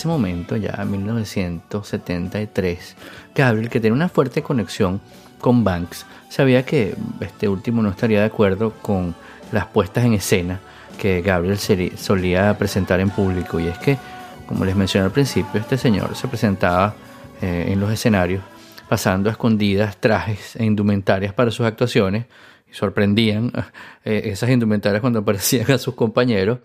Ese 0.04 0.10
momento, 0.10 0.58
ya 0.58 0.78
en 0.82 0.92
1973, 0.92 2.96
Gabriel, 3.34 3.70
que 3.70 3.80
tenía 3.80 3.94
una 3.94 4.10
fuerte 4.10 4.44
conexión 4.44 5.00
con 5.40 5.64
Banks, 5.64 6.06
sabía 6.28 6.66
que 6.66 6.94
este 7.22 7.48
último 7.48 7.82
no 7.82 7.88
estaría 7.88 8.20
de 8.20 8.26
acuerdo 8.26 8.74
con 8.82 9.16
las 9.54 9.68
puestas 9.68 10.04
en 10.04 10.12
escena 10.12 10.60
que 11.00 11.22
Gabriel 11.22 11.58
solía 11.58 12.58
presentar 12.58 13.00
en 13.00 13.12
público. 13.12 13.62
Y 13.62 13.68
es 13.68 13.78
que, 13.78 13.98
como 14.46 14.66
les 14.66 14.76
mencioné 14.76 15.06
al 15.06 15.14
principio, 15.14 15.62
este 15.62 15.78
señor 15.78 16.18
se 16.18 16.28
presentaba 16.28 16.96
eh, 17.42 17.68
en 17.70 17.80
los 17.80 17.90
escenarios 17.90 18.44
pasando 18.90 19.30
a 19.30 19.32
escondidas 19.32 19.96
trajes 20.02 20.58
e 20.58 20.66
indumentarias 20.66 21.34
para 21.34 21.50
sus 21.50 21.66
actuaciones 21.66 22.26
y 22.70 22.74
sorprendían 22.74 23.54
eh, 24.04 24.24
esas 24.26 24.50
indumentarias 24.50 25.00
cuando 25.00 25.20
aparecían 25.20 25.72
a 25.72 25.78
sus 25.78 25.96
compañeros 25.96 26.60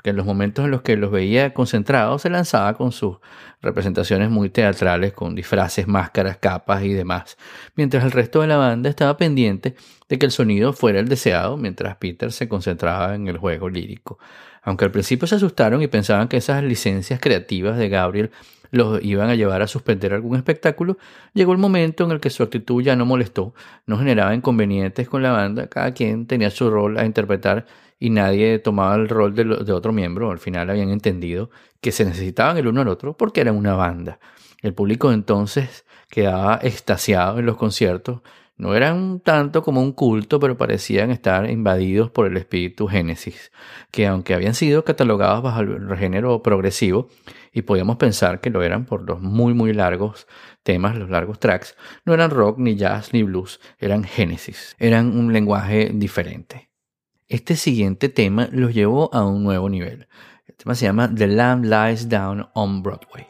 porque 0.00 0.10
en 0.10 0.16
los 0.16 0.24
momentos 0.24 0.64
en 0.64 0.70
los 0.70 0.80
que 0.80 0.96
los 0.96 1.10
veía 1.10 1.52
concentrados 1.52 2.22
se 2.22 2.30
lanzaba 2.30 2.72
con 2.72 2.90
sus 2.90 3.18
representaciones 3.60 4.30
muy 4.30 4.48
teatrales, 4.48 5.12
con 5.12 5.34
disfraces, 5.34 5.86
máscaras, 5.86 6.38
capas 6.38 6.82
y 6.84 6.94
demás, 6.94 7.36
mientras 7.76 8.02
el 8.02 8.10
resto 8.10 8.40
de 8.40 8.46
la 8.46 8.56
banda 8.56 8.88
estaba 8.88 9.18
pendiente 9.18 9.74
de 10.08 10.18
que 10.18 10.24
el 10.24 10.32
sonido 10.32 10.72
fuera 10.72 11.00
el 11.00 11.08
deseado, 11.08 11.58
mientras 11.58 11.98
Peter 11.98 12.32
se 12.32 12.48
concentraba 12.48 13.14
en 13.14 13.28
el 13.28 13.36
juego 13.36 13.68
lírico. 13.68 14.18
Aunque 14.62 14.86
al 14.86 14.90
principio 14.90 15.28
se 15.28 15.34
asustaron 15.34 15.82
y 15.82 15.86
pensaban 15.88 16.28
que 16.28 16.38
esas 16.38 16.64
licencias 16.64 17.20
creativas 17.20 17.76
de 17.76 17.90
Gabriel 17.90 18.30
los 18.70 19.04
iban 19.04 19.28
a 19.28 19.34
llevar 19.34 19.60
a 19.60 19.66
suspender 19.66 20.14
algún 20.14 20.34
espectáculo, 20.36 20.96
llegó 21.34 21.52
el 21.52 21.58
momento 21.58 22.04
en 22.04 22.12
el 22.12 22.20
que 22.20 22.30
su 22.30 22.42
actitud 22.42 22.82
ya 22.82 22.96
no 22.96 23.04
molestó, 23.04 23.52
no 23.84 23.98
generaba 23.98 24.34
inconvenientes 24.34 25.10
con 25.10 25.22
la 25.22 25.32
banda, 25.32 25.66
cada 25.66 25.92
quien 25.92 26.26
tenía 26.26 26.48
su 26.48 26.70
rol 26.70 26.96
a 26.96 27.04
interpretar 27.04 27.66
y 28.00 28.10
nadie 28.10 28.58
tomaba 28.58 28.96
el 28.96 29.08
rol 29.08 29.34
de, 29.36 29.44
de, 29.44 29.72
otro 29.72 29.92
miembro. 29.92 30.32
Al 30.32 30.40
final 30.40 30.70
habían 30.70 30.88
entendido 30.88 31.50
que 31.80 31.92
se 31.92 32.04
necesitaban 32.04 32.56
el 32.56 32.66
uno 32.66 32.80
al 32.80 32.88
otro 32.88 33.16
porque 33.16 33.42
eran 33.42 33.56
una 33.56 33.74
banda. 33.74 34.18
El 34.62 34.74
público 34.74 35.12
entonces 35.12 35.84
quedaba 36.10 36.58
extasiado 36.62 37.38
en 37.38 37.46
los 37.46 37.56
conciertos. 37.56 38.22
No 38.56 38.74
eran 38.74 39.20
tanto 39.20 39.62
como 39.62 39.80
un 39.80 39.92
culto, 39.92 40.38
pero 40.38 40.58
parecían 40.58 41.10
estar 41.10 41.48
invadidos 41.48 42.10
por 42.10 42.26
el 42.26 42.36
espíritu 42.36 42.88
Génesis, 42.88 43.52
que 43.90 44.06
aunque 44.06 44.34
habían 44.34 44.54
sido 44.54 44.84
catalogados 44.84 45.42
bajo 45.42 45.60
el 45.60 45.96
género 45.96 46.42
progresivo, 46.42 47.08
y 47.52 47.62
podíamos 47.62 47.96
pensar 47.96 48.40
que 48.40 48.50
lo 48.50 48.62
eran 48.62 48.84
por 48.84 49.02
los 49.08 49.20
muy 49.20 49.54
muy 49.54 49.72
largos 49.72 50.26
temas, 50.62 50.96
los 50.96 51.08
largos 51.08 51.40
tracks, 51.40 51.74
no 52.04 52.12
eran 52.12 52.30
rock, 52.30 52.58
ni 52.58 52.76
jazz, 52.76 53.14
ni 53.14 53.22
blues, 53.22 53.60
eran 53.78 54.04
Génesis, 54.04 54.76
eran 54.78 55.18
un 55.18 55.32
lenguaje 55.32 55.90
diferente. 55.94 56.69
Este 57.30 57.54
siguiente 57.54 58.08
tema 58.08 58.48
los 58.50 58.74
llevó 58.74 59.08
a 59.14 59.24
un 59.24 59.44
nuevo 59.44 59.70
nivel. 59.70 60.08
El 60.48 60.54
tema 60.56 60.74
se 60.74 60.86
llama 60.86 61.14
The 61.14 61.28
Lamb 61.28 61.64
Lies 61.64 62.08
Down 62.08 62.48
on 62.54 62.82
Broadway. 62.82 63.24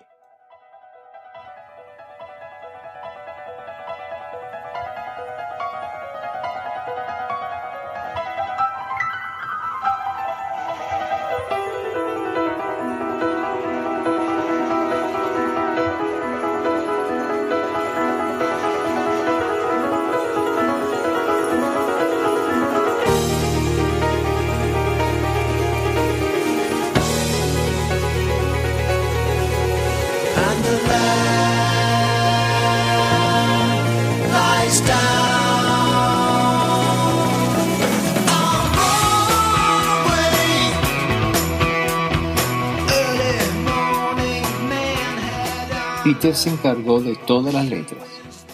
Peter 46.05 46.35
se 46.35 46.51
encargó 46.51 47.01
de 47.01 47.15
todas 47.15 47.53
las 47.53 47.67
letras. 47.67 48.03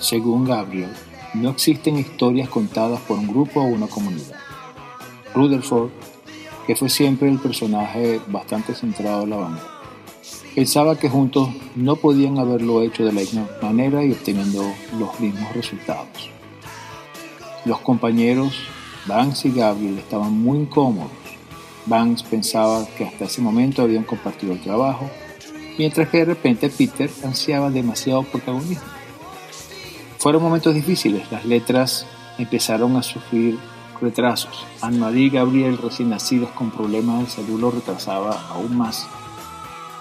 Según 0.00 0.44
Gabriel, 0.44 0.90
no 1.34 1.50
existen 1.50 1.98
historias 1.98 2.48
contadas 2.48 3.00
por 3.00 3.18
un 3.18 3.28
grupo 3.28 3.60
o 3.60 3.66
una 3.66 3.86
comunidad. 3.86 4.36
Rutherford 5.34 5.90
que 6.66 6.74
fue 6.74 6.90
siempre 6.90 7.28
el 7.28 7.38
personaje 7.38 8.20
bastante 8.26 8.74
centrado 8.74 9.22
en 9.22 9.30
la 9.30 9.36
banda, 9.36 9.62
pensaba 10.54 10.98
que 10.98 11.08
juntos 11.08 11.48
no 11.76 11.96
podían 11.96 12.38
haberlo 12.38 12.82
hecho 12.82 13.04
de 13.04 13.12
la 13.12 13.20
misma 13.20 13.48
manera 13.62 14.04
y 14.04 14.10
obteniendo 14.10 14.64
los 14.98 15.20
mismos 15.20 15.54
resultados. 15.54 16.30
Los 17.64 17.78
compañeros 17.80 18.54
Banks 19.06 19.44
y 19.44 19.52
Gabriel 19.52 19.98
estaban 19.98 20.32
muy 20.32 20.58
incómodos. 20.58 21.12
Banks 21.86 22.24
pensaba 22.24 22.84
que 22.98 23.04
hasta 23.04 23.26
ese 23.26 23.40
momento 23.40 23.82
habían 23.82 24.02
compartido 24.02 24.52
el 24.52 24.60
trabajo, 24.60 25.08
mientras 25.78 26.08
que 26.08 26.18
de 26.18 26.24
repente 26.26 26.68
Peter 26.68 27.10
ansiaba 27.24 27.70
demasiado 27.70 28.22
protagonismo. 28.24 28.84
Fueron 30.18 30.42
momentos 30.42 30.74
difíciles, 30.74 31.30
las 31.30 31.44
letras 31.44 32.06
empezaron 32.38 32.96
a 32.96 33.02
sufrir 33.02 33.58
retrasos. 34.00 34.66
Anne-Marie 34.80 35.26
y 35.26 35.30
Gabriel, 35.30 35.78
recién 35.78 36.10
nacidos 36.10 36.50
con 36.50 36.70
problemas 36.70 37.20
de 37.20 37.30
salud, 37.30 37.60
lo 37.60 37.70
retrasaba 37.70 38.48
aún 38.48 38.76
más 38.76 39.06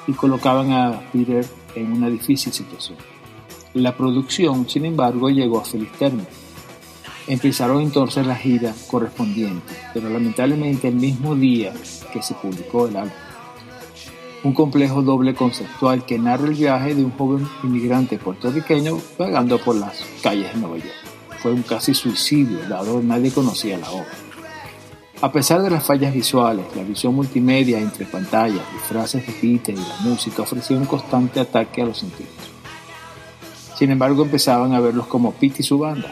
y 0.08 0.14
colocaban 0.14 0.72
a 0.72 1.02
Peter 1.12 1.46
en 1.76 1.94
una 1.94 2.10
difícil 2.10 2.54
situación. 2.54 2.98
La 3.74 3.96
producción, 3.96 4.70
sin 4.70 4.86
embargo, 4.86 5.30
llegó 5.30 5.60
a 5.60 5.66
feliz 5.66 5.92
término. 5.94 6.28
Empezaron 7.28 7.82
entonces 7.82 8.26
la 8.26 8.36
gira 8.36 8.74
correspondiente, 8.88 9.74
pero 9.94 10.10
lamentablemente 10.10 10.88
el 10.88 10.96
mismo 10.96 11.36
día 11.36 11.74
que 12.14 12.22
se 12.22 12.36
publicó 12.36 12.88
el 12.88 12.98
álbum. 12.98 13.25
Un 14.46 14.54
complejo 14.54 15.02
doble 15.02 15.34
conceptual 15.34 16.06
que 16.06 16.20
narra 16.20 16.46
el 16.46 16.54
viaje 16.54 16.94
de 16.94 17.04
un 17.04 17.10
joven 17.18 17.48
inmigrante 17.64 18.20
puertorriqueño 18.20 19.00
vagando 19.18 19.58
por 19.58 19.76
las 19.76 20.06
calles 20.22 20.54
de 20.54 20.60
Nueva 20.60 20.78
York. 20.78 20.94
Fue 21.40 21.52
un 21.52 21.64
casi 21.64 21.96
suicidio, 21.96 22.60
dado 22.70 23.02
nadie 23.02 23.32
conocía 23.32 23.80
la 23.80 23.90
obra. 23.90 24.06
A 25.24 25.32
pesar 25.32 25.64
de 25.64 25.72
las 25.72 25.84
fallas 25.84 26.14
visuales, 26.14 26.64
la 26.76 26.84
visión 26.84 27.16
multimedia 27.16 27.80
entre 27.80 28.06
pantallas, 28.06 28.62
frases 28.88 29.26
de 29.26 29.34
Peter 29.34 29.74
y 29.74 29.80
la 29.80 29.98
música 30.04 30.44
ofrecía 30.44 30.78
un 30.78 30.86
constante 30.86 31.40
ataque 31.40 31.82
a 31.82 31.86
los 31.86 31.98
sentidos. 31.98 32.30
Sin 33.76 33.90
embargo, 33.90 34.22
empezaban 34.22 34.74
a 34.74 34.80
verlos 34.80 35.08
como 35.08 35.32
Pete 35.32 35.64
y 35.64 35.64
su 35.64 35.80
banda, 35.80 36.12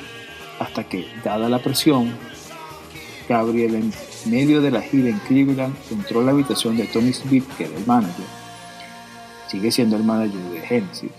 hasta 0.60 0.86
que, 0.86 1.06
dada 1.24 1.48
la 1.50 1.60
presión, 1.60 2.12
Gabriel, 3.30 3.94
medio 4.26 4.62
de 4.62 4.72
la 4.72 4.82
gira 4.82 5.10
en 5.10 5.20
Cleveland, 5.20 5.76
entró 5.92 6.22
a 6.22 6.24
la 6.24 6.32
habitación 6.32 6.78
de 6.78 6.86
Tony 6.86 7.14
Smith, 7.14 7.46
que 7.58 7.66
era 7.66 7.78
el 7.78 7.86
manager, 7.86 8.26
sigue 9.48 9.72
siendo 9.72 9.96
el 9.96 10.04
manager 10.04 10.42
de 10.52 10.62
Genesis, 10.62 11.12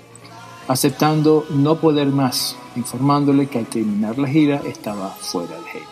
aceptando 0.68 1.46
no 1.50 1.76
poder 1.76 2.08
más, 2.08 2.56
informándole 2.76 3.46
que 3.46 3.58
al 3.58 3.66
terminar 3.66 4.18
la 4.18 4.28
gira 4.28 4.60
estaba 4.66 5.10
fuera 5.10 5.56
de 5.56 5.64
Genesis. 5.64 5.90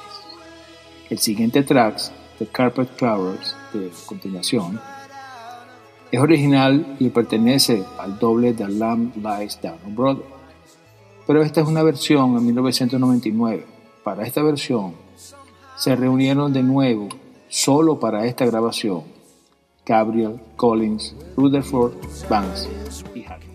El 1.10 1.18
siguiente 1.18 1.62
track, 1.62 1.98
The 2.38 2.46
Carpet 2.46 2.88
Flowers, 2.96 3.54
de 3.72 3.90
continuación, 4.06 4.80
es 6.12 6.20
original 6.20 6.96
y 6.98 7.08
pertenece 7.08 7.84
al 7.98 8.18
doble 8.18 8.52
The 8.52 8.68
Lamb 8.68 9.16
Lies 9.16 9.58
Down 9.62 9.96
Brother. 9.96 10.26
Pero 11.26 11.42
esta 11.42 11.62
es 11.62 11.66
una 11.66 11.82
versión 11.82 12.36
en 12.36 12.44
1999. 12.44 13.64
Para 14.04 14.26
esta 14.26 14.42
versión 14.42 14.94
se 15.82 15.96
reunieron 15.96 16.52
de 16.52 16.62
nuevo, 16.62 17.08
solo 17.48 17.98
para 17.98 18.24
esta 18.26 18.46
grabación, 18.46 19.02
Gabriel, 19.84 20.38
Collins, 20.54 21.12
Rutherford, 21.36 21.94
Banks 22.28 22.68
y 23.16 23.24
Harry. 23.24 23.48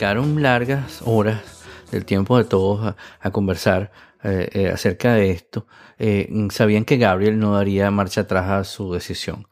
Dedicaron 0.00 0.40
largas 0.40 1.02
horas 1.04 1.42
del 1.90 2.06
tiempo 2.06 2.38
de 2.38 2.44
todos 2.44 2.94
a, 3.20 3.30
conversar 3.32 3.92
eh, 4.24 4.48
eh, 4.52 4.70
acerca 4.70 5.12
de 5.12 5.30
esto, 5.30 5.66
eh, 5.98 6.26
sabían 6.50 6.86
que 6.86 6.96
Gabriel 6.96 7.38
no 7.38 7.52
daría 7.54 7.90
marcha 7.90 8.22
atrás 8.22 8.48
a 8.48 8.64
su 8.64 8.94
decisión. 8.94 9.46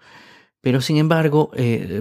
Pero 0.62 0.80
sin 0.80 0.96
embargo, 0.96 1.50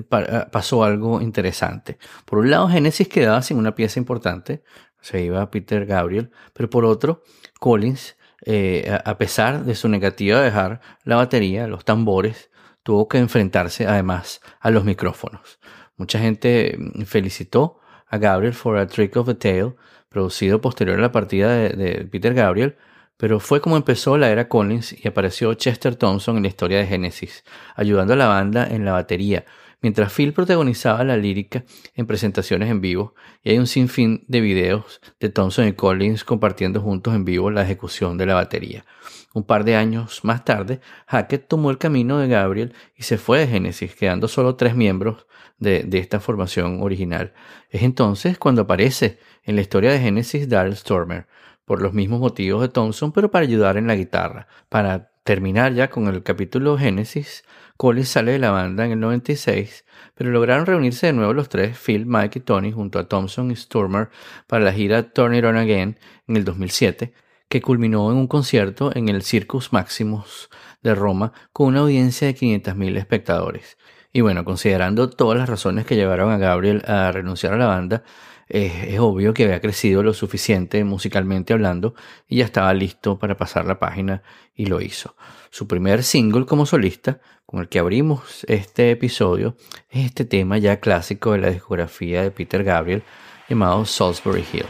pa- 0.07 0.47
pasó 0.49 0.86
algo 0.86 1.19
interesante. 1.19 1.97
Por 2.25 2.39
un 2.39 2.49
lado, 2.49 2.69
Genesis 2.69 3.10
quedaba 3.10 3.41
sin 3.41 3.57
una 3.57 3.75
pieza 3.75 3.99
importante, 3.99 4.63
se 5.01 5.21
iba 5.21 5.51
Peter 5.51 5.86
Gabriel, 5.86 6.31
pero 6.53 6.69
por 6.69 6.86
otro, 6.86 7.23
Collins, 7.60 8.15
a 8.47 9.12
a 9.12 9.17
pesar 9.17 9.65
de 9.65 9.75
su 9.75 9.89
negativa 9.89 10.39
de 10.39 10.45
dejar 10.45 10.79
la 11.03 11.17
batería, 11.17 11.67
los 11.67 11.83
tambores, 11.83 12.49
tuvo 12.81 13.10
que 13.10 13.17
enfrentarse 13.17 13.86
además 13.88 14.39
a 14.62 14.71
los 14.71 14.86
micrófonos. 14.86 15.60
Mucha 15.97 16.19
gente 16.19 16.77
mm, 16.79 17.01
felicitó 17.03 17.81
a 18.10 18.17
Gabriel 18.17 18.54
for 18.54 18.78
a 18.78 18.88
Trick 18.88 19.15
of 19.17 19.28
the 19.28 19.36
Tail, 19.36 19.76
producido 20.10 20.62
posterior 20.62 20.98
a 20.98 21.02
la 21.02 21.12
partida 21.12 21.56
de, 21.56 22.08
Peter 22.10 22.34
Gabriel, 22.34 22.76
pero 23.17 23.39
fue 23.39 23.62
como 23.62 23.78
empezó 23.78 24.17
la 24.17 24.30
era 24.30 24.48
Collins 24.48 24.93
y 25.04 25.08
apareció 25.08 25.54
Chester 25.56 25.96
Thompson 25.96 26.38
en 26.38 26.43
la 26.43 26.50
historia 26.50 26.78
de 26.78 26.88
Genesis, 26.88 27.43
ayudando 27.76 28.13
a 28.13 28.17
la 28.17 28.28
banda 28.28 28.67
en 28.67 28.86
la 28.86 28.91
batería, 28.91 29.46
mientras 29.82 30.13
Phil 30.13 30.34
protagonizaba 30.34 31.04
la 31.04 31.17
lírica 31.17 31.63
en 31.96 32.08
presentaciones 32.08 32.70
en 32.70 32.82
vivo 32.82 33.15
y 33.43 33.52
hay 33.52 33.58
un 33.58 33.67
sinfín 33.67 34.24
de 34.28 34.41
videos 34.41 35.02
de 35.20 35.30
Thompson 35.30 35.67
y 35.67 35.74
Collins 35.74 36.24
compartiendo 36.24 36.82
juntos 36.82 37.15
en 37.15 37.26
vivo 37.26 37.52
la 37.52 37.63
ejecución 37.63 38.17
de 38.17 38.26
la 38.26 38.36
batería. 38.36 38.86
Un 39.34 39.43
par 39.43 39.63
de 39.63 39.76
años 39.76 40.24
más 40.24 40.46
tarde, 40.46 40.80
Hackett 41.08 41.48
tomó 41.48 41.70
el 41.70 41.78
camino 41.78 42.17
de 42.17 42.28
Gabriel 42.28 42.74
y 42.96 43.04
se 43.04 43.17
fue 43.17 43.39
de 43.39 43.48
Genesis, 43.48 43.96
quedando 43.96 44.28
solo 44.28 44.56
tres 44.56 44.76
miembros 44.76 45.28
de, 45.60 45.88
esta 45.93 46.20
formación 46.20 46.82
original. 46.82 47.34
Es 47.70 47.84
entonces 47.84 48.38
cuando 48.38 48.63
aparece 48.63 49.20
en 49.43 49.56
la 49.56 49.62
historia 49.62 49.91
de 49.91 50.00
Genesis 50.00 50.50
Daryl 50.50 50.76
Stormer, 50.76 51.28
por 51.65 51.82
los 51.82 51.93
mismos 51.93 52.20
motivos 52.20 52.62
de 52.62 52.70
Thompson, 52.70 53.12
pero 53.12 53.30
para 53.30 53.43
ayudar 53.43 53.76
en 53.76 53.88
la 53.88 53.96
guitarra. 53.96 54.48
Para 54.70 55.12
terminar 55.24 55.74
ya 55.74 55.89
con 55.89 56.08
el 56.08 56.24
capítulo 56.24 56.78
Genesis, 56.78 57.43
Collins 57.76 58.08
sale 58.08 58.32
de 58.32 58.39
la 58.39 58.52
banda 58.52 58.86
en 58.86 58.93
el 58.93 59.00
96, 59.02 59.84
pero 60.15 60.32
lograron 60.32 60.65
reunirse 60.65 61.08
de 61.08 61.13
nuevo 61.13 61.34
los 61.34 61.50
tres, 61.50 61.78
Phil, 61.78 62.06
Mike 62.06 62.39
y 62.39 62.41
Tony, 62.41 62.72
junto 62.72 63.00
a 63.00 63.10
Thompson 63.10 63.52
y 63.52 63.56
Stormer, 63.58 64.10
para 64.48 64.63
la 64.63 64.72
gira 64.72 65.12
Turn 65.12 65.36
It 65.36 65.43
On 65.43 65.58
Again 65.58 66.00
en 66.28 66.38
el 66.38 66.46
2007, 66.46 67.13
que 67.50 67.62
culminó 67.62 68.10
en 68.12 68.17
un 68.17 68.28
concierto 68.28 68.96
en 68.96 69.10
el 69.10 69.22
Circus 69.22 69.74
Maximus 69.74 70.50
de 70.82 70.96
Roma 70.96 71.34
con 71.52 71.67
una 71.67 71.82
audiencia 71.82 72.28
de 72.28 72.36
500.000 72.36 72.98
espectadores. 72.98 73.78
Y 74.17 74.21
bueno, 74.21 74.43
considerando 74.43 75.12
todas 75.12 75.38
las 75.38 75.47
razones 75.47 75.86
que 75.86 75.95
llevaron 75.95 76.32
a 76.32 76.39
Gabriel 76.39 76.82
a 76.88 77.12
renunciar 77.12 77.53
a 77.53 77.58
la 77.58 77.67
banda, 77.67 78.01
es 78.49 78.97
obvio 78.97 79.32
que 79.32 79.43
había 79.43 79.62
crecido 79.62 80.01
lo 80.01 80.12
suficiente 80.15 80.84
musicalmente 80.84 81.53
hablando 81.53 81.93
y 82.27 82.38
ya 82.38 82.45
estaba 82.45 82.73
listo 82.73 83.19
para 83.19 83.38
pasar 83.38 83.65
la 83.65 83.77
página 83.77 84.23
y 84.56 84.65
lo 84.65 84.82
hizo. 84.82 85.15
Su 85.51 85.67
primer 85.67 86.01
single 86.01 86.47
como 86.47 86.65
solista, 86.65 87.19
con 87.45 87.60
el 87.60 87.69
que 87.69 87.77
abrimos 87.77 88.43
este 88.47 88.89
episodio, 88.89 89.56
es 89.91 90.08
este 90.08 90.25
tema 90.25 90.58
ya 90.58 90.80
clásico 90.80 91.34
de 91.34 91.38
la 91.38 91.51
discografía 91.51 92.23
de 92.23 92.32
Peter 92.32 92.63
Gabriel 92.63 93.03
llamado 93.47 93.86
Salisbury 93.86 94.43
Hill. 94.51 94.65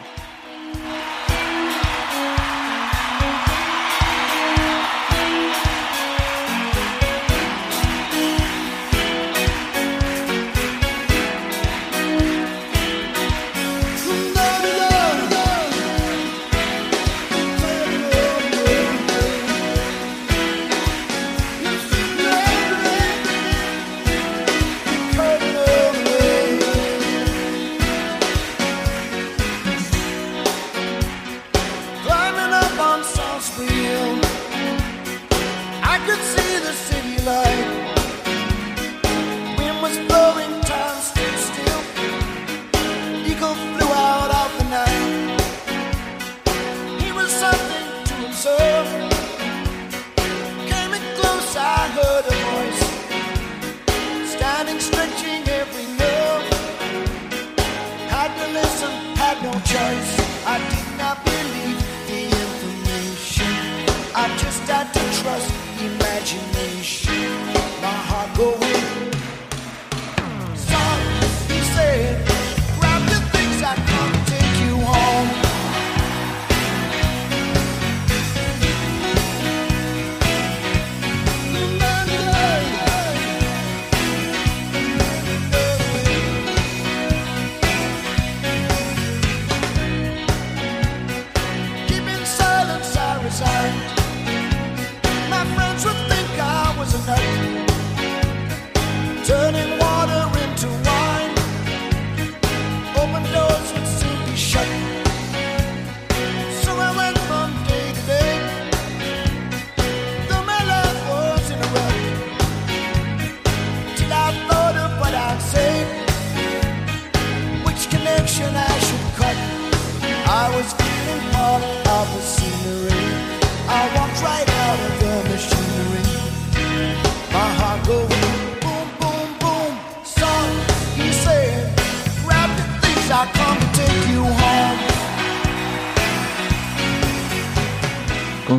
you 66.33 66.56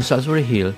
Salisbury 0.09 0.47
Hill, 0.51 0.75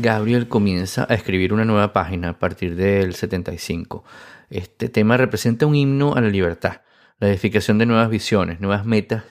Gabriel 0.00 0.46
comienza 0.46 1.04
a 1.10 1.14
escribir 1.14 1.52
una 1.52 1.64
nueva 1.64 1.92
página 1.92 2.28
a 2.28 2.38
partir 2.38 2.76
del 2.76 3.12
75. 3.12 4.04
Este 4.50 4.88
tema 4.88 5.16
representa 5.16 5.66
un 5.66 5.74
himno 5.74 6.14
a 6.14 6.20
la 6.20 6.28
libertad, 6.28 6.82
la 7.18 7.28
edificación 7.28 7.78
de 7.78 7.86
nuevas 7.86 8.08
visiones, 8.08 8.60
nuevas 8.60 8.86
metas 8.86 9.24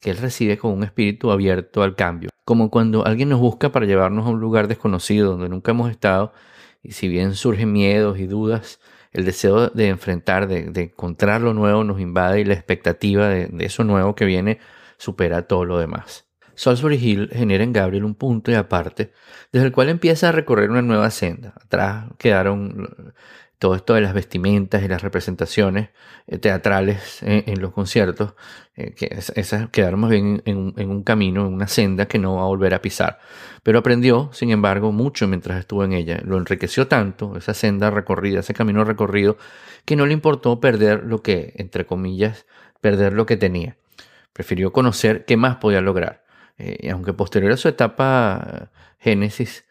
que 0.00 0.08
él 0.08 0.16
recibe 0.16 0.56
con 0.56 0.72
un 0.72 0.84
espíritu 0.84 1.30
abierto 1.32 1.82
al 1.82 1.96
cambio, 1.96 2.30
como 2.46 2.70
cuando 2.70 3.04
alguien 3.04 3.28
nos 3.28 3.40
busca 3.40 3.70
para 3.72 3.84
llevarnos 3.84 4.24
a 4.24 4.30
un 4.30 4.40
lugar 4.40 4.68
desconocido 4.68 5.32
donde 5.32 5.50
nunca 5.50 5.72
hemos 5.72 5.90
estado 5.90 6.32
y 6.82 6.92
si 6.92 7.06
bien 7.06 7.34
surgen 7.34 7.72
miedos 7.72 8.18
y 8.18 8.26
dudas, 8.26 8.80
el 9.12 9.26
deseo 9.26 9.68
de 9.68 9.88
enfrentar, 9.88 10.48
de, 10.48 10.80
encontrar 10.80 11.42
lo 11.42 11.52
nuevo 11.52 11.84
nos 11.84 12.00
invade 12.00 12.40
y 12.40 12.44
la 12.46 12.54
expectativa 12.54 13.28
de, 13.28 13.48
de 13.48 13.66
eso 13.66 13.84
nuevo 13.84 14.14
que 14.14 14.24
viene 14.24 14.60
supera 14.96 15.42
todo 15.42 15.66
lo 15.66 15.78
demás. 15.78 16.24
Salisbury 16.56 16.96
Hill 16.96 17.30
genera 17.32 17.64
en 17.64 17.72
Gabriel 17.72 18.04
un 18.04 18.14
punto 18.14 18.50
y 18.50 18.54
aparte, 18.54 19.12
desde 19.52 19.66
el 19.66 19.72
cual 19.72 19.88
empieza 19.88 20.28
a 20.28 20.32
recorrer 20.32 20.70
una 20.70 20.82
nueva 20.82 21.10
senda. 21.10 21.54
Atrás 21.62 22.06
quedaron 22.18 23.14
todo 23.58 23.76
esto 23.76 23.94
de 23.94 24.02
las 24.02 24.12
vestimentas 24.12 24.82
y 24.82 24.88
las 24.88 25.00
representaciones 25.02 25.88
eh, 26.26 26.38
teatrales 26.38 27.22
en, 27.22 27.44
en 27.46 27.60
los 27.62 27.72
conciertos, 27.72 28.34
eh, 28.76 28.92
que 28.94 29.06
es- 29.10 29.32
esas 29.36 29.70
quedaron 29.70 30.00
más 30.00 30.10
bien 30.10 30.42
en, 30.44 30.74
en 30.76 30.90
un 30.90 31.02
camino, 31.02 31.46
en 31.46 31.54
una 31.54 31.68
senda 31.68 32.06
que 32.06 32.18
no 32.18 32.34
va 32.34 32.42
a 32.42 32.46
volver 32.46 32.74
a 32.74 32.82
pisar. 32.82 33.20
Pero 33.62 33.78
aprendió, 33.78 34.28
sin 34.32 34.50
embargo, 34.50 34.92
mucho 34.92 35.26
mientras 35.28 35.58
estuvo 35.60 35.82
en 35.84 35.92
ella. 35.92 36.20
Lo 36.24 36.36
enriqueció 36.36 36.88
tanto, 36.88 37.36
esa 37.36 37.54
senda 37.54 37.90
recorrida, 37.90 38.40
ese 38.40 38.52
camino 38.54 38.84
recorrido, 38.84 39.38
que 39.86 39.96
no 39.96 40.04
le 40.04 40.12
importó 40.12 40.60
perder 40.60 41.04
lo 41.04 41.22
que, 41.22 41.54
entre 41.56 41.86
comillas, 41.86 42.46
perder 42.82 43.14
lo 43.14 43.24
que 43.24 43.36
tenía. 43.38 43.76
Prefirió 44.34 44.72
conocer 44.72 45.24
qué 45.24 45.36
más 45.38 45.56
podía 45.56 45.80
lograr. 45.80 46.23
Eh, 46.58 46.90
aunque 46.90 47.12
posterior 47.12 47.52
a 47.52 47.56
su 47.56 47.68
etapa 47.68 48.70
Génesis, 48.98 49.64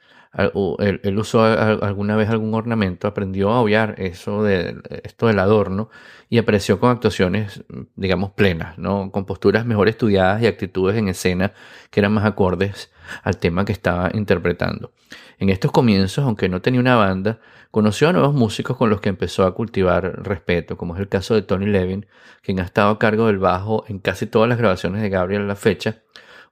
él, 0.80 1.00
él 1.04 1.20
usó 1.20 1.44
alguna 1.44 2.16
vez 2.16 2.30
algún 2.30 2.56
ornamento, 2.56 3.08
aprendió 3.08 3.52
a 3.52 3.62
obviar 3.62 3.96
eso 4.00 4.42
de, 4.42 4.82
esto 5.04 5.28
del 5.28 5.38
adorno 5.38 5.90
y 6.28 6.40
apareció 6.40 6.80
con 6.80 6.90
actuaciones, 6.90 7.64
digamos, 7.96 8.32
plenas, 8.32 8.80
¿no? 8.80 9.12
con 9.12 9.26
posturas 9.26 9.68
mejor 9.68 9.90
estudiadas 9.90 10.42
y 10.42 10.48
actitudes 10.48 10.98
en 10.98 11.08
escena 11.08 11.54
que 11.92 12.00
eran 12.00 12.14
más 12.14 12.26
acordes 12.26 12.92
al 13.22 13.38
tema 13.38 13.64
que 13.64 13.74
estaba 13.74 14.10
interpretando. 14.14 14.92
En 15.38 15.50
estos 15.50 15.72
comienzos, 15.72 16.26
aunque 16.26 16.50
no 16.50 16.62
tenía 16.62 16.80
una 16.80 16.96
banda, 16.96 17.40
conoció 17.70 18.10
a 18.10 18.14
nuevos 18.14 18.34
músicos 18.34 18.76
con 18.76 18.90
los 18.90 19.02
que 19.02 19.10
empezó 19.10 19.46
a 19.46 19.54
cultivar 19.54 20.24
respeto, 20.24 20.78
como 20.78 20.96
es 20.96 21.02
el 21.02 21.10
caso 21.10 21.36
de 21.36 21.44
Tony 21.44 21.68
Levin, 21.68 22.08
quien 22.42 22.60
ha 22.60 22.64
estado 22.64 22.90
a 22.90 23.00
cargo 23.00 23.28
del 23.28 23.38
bajo 23.38 23.84
en 23.88 24.00
casi 24.00 24.26
todas 24.26 24.50
las 24.50 24.58
grabaciones 24.58 25.02
de 25.04 25.10
Gabriel 25.10 25.44
a 25.44 25.46
la 25.46 25.56
fecha, 25.56 26.02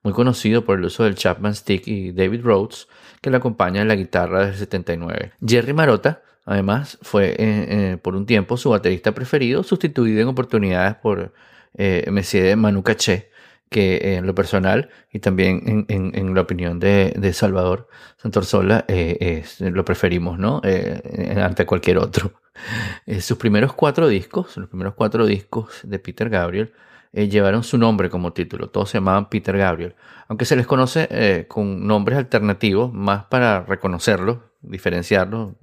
muy 0.04 0.14
conocido 0.14 0.66
por 0.66 0.80
el 0.80 0.86
uso 0.86 1.04
del 1.04 1.16
Chapman 1.16 1.56
Stick 1.56 1.88
y 1.88 2.12
David 2.12 2.42
Rhodes, 2.44 2.88
que 3.22 3.30
le 3.30 3.38
acompaña 3.38 3.82
en 3.82 3.88
la 3.88 3.96
guitarra 3.96 4.40
desde 4.40 4.52
el 4.52 4.58
79. 4.60 5.32
Jerry 5.46 5.74
Marotta, 5.74 6.22
además, 6.46 6.98
fue 7.02 7.30
eh, 7.30 7.36
eh, 7.40 7.98
por 8.02 8.16
un 8.16 8.26
tiempo 8.26 8.58
su 8.58 8.70
baterista 8.70 9.14
preferido, 9.14 9.64
sustituido 9.64 10.22
en 10.22 10.28
oportunidades 10.28 10.96
por 10.96 11.34
eh, 11.74 12.06
Messier 12.12 12.58
Manu 12.58 12.84
Caché, 12.84 13.30
que 13.70 13.96
eh, 13.96 14.16
en 14.16 14.28
lo 14.28 14.36
personal 14.36 14.90
y 15.12 15.20
también 15.20 15.86
en, 15.88 16.36
la 16.36 16.42
opinión 16.42 16.80
de, 16.80 17.32
Salvador 17.34 17.88
Santorsola 18.18 18.84
eh, 18.90 19.46
lo 19.60 19.86
preferimos, 19.86 20.38
¿no? 20.38 20.62
Ante 21.38 21.66
cualquier 21.66 21.98
otro. 21.98 22.34
Sus 23.22 23.38
primeros 23.38 23.74
cuatro 23.74 24.08
discos, 24.10 24.58
los 24.58 24.68
primeros 24.68 24.96
cuatro 24.96 25.26
discos 25.26 25.80
de 25.84 26.00
Peter 26.00 26.30
Gabriel, 26.30 26.74
eh, 27.14 27.28
llevaron 27.28 27.64
su 27.64 27.78
nombre 27.78 28.10
como 28.10 28.34
título. 28.34 28.70
Todos 28.70 28.90
se 28.90 28.98
llamaban 28.98 29.30
Peter 29.30 29.58
Gabriel. 29.58 29.96
Aunque 30.28 30.46
se 30.46 30.56
les 30.56 30.66
conoce 30.66 31.08
eh, 31.12 31.46
con 31.48 31.86
nombres 31.86 32.18
alternativos, 32.18 32.94
más 32.94 33.26
para 33.26 33.64
reconocerlos, 33.64 34.40
diferenciarlos, 34.62 35.56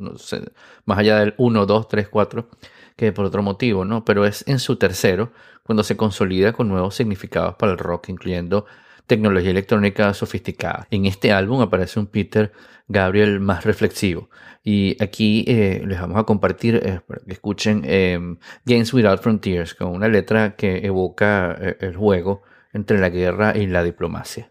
más 0.85 0.99
allá 0.99 1.21
del 1.21 1.35
1, 1.39 1.67
2, 1.67 1.89
3, 1.89 2.09
4, 2.09 2.49
que 2.97 3.13
por 3.13 3.25
otro 3.25 3.43
motivo, 3.43 3.85
¿no? 3.85 4.05
Pero 4.05 4.27
es 4.27 4.45
en 4.47 4.59
su 4.59 4.77
tercero 4.77 5.33
cuando 5.63 5.85
se 5.85 5.97
consolida 5.97 6.53
con 6.53 6.69
nuevos 6.69 6.95
significados 6.97 7.55
para 7.57 7.73
el 7.73 7.79
rock, 7.79 8.09
incluyendo 8.09 8.67
tecnología 9.09 9.51
electrónica 9.51 10.15
sofisticada. 10.15 10.87
En 10.93 11.07
este 11.07 11.33
álbum 11.33 11.61
aparece 11.61 11.99
un 11.99 12.07
Peter 12.07 12.53
Gabriel 12.87 13.41
más 13.41 13.65
reflexivo. 13.65 14.31
Y 14.63 15.03
aquí 15.03 15.45
eh, 15.49 15.83
les 15.87 16.01
vamos 16.01 16.19
a 16.19 16.25
compartir, 16.25 16.77
eh, 16.77 17.01
que 17.27 17.33
escuchen 17.33 17.83
eh, 17.85 18.19
Games 18.65 18.93
Without 18.93 19.21
Frontiers, 19.21 19.75
con 19.75 19.89
una 19.89 20.09
letra 20.09 20.57
que 20.57 20.87
evoca 20.87 21.57
eh, 21.59 21.77
el 21.81 21.97
juego 21.97 22.43
entre 22.73 22.99
la 22.99 23.09
guerra 23.09 23.57
y 23.57 23.67
la 23.67 23.83
diplomacia. 23.83 24.51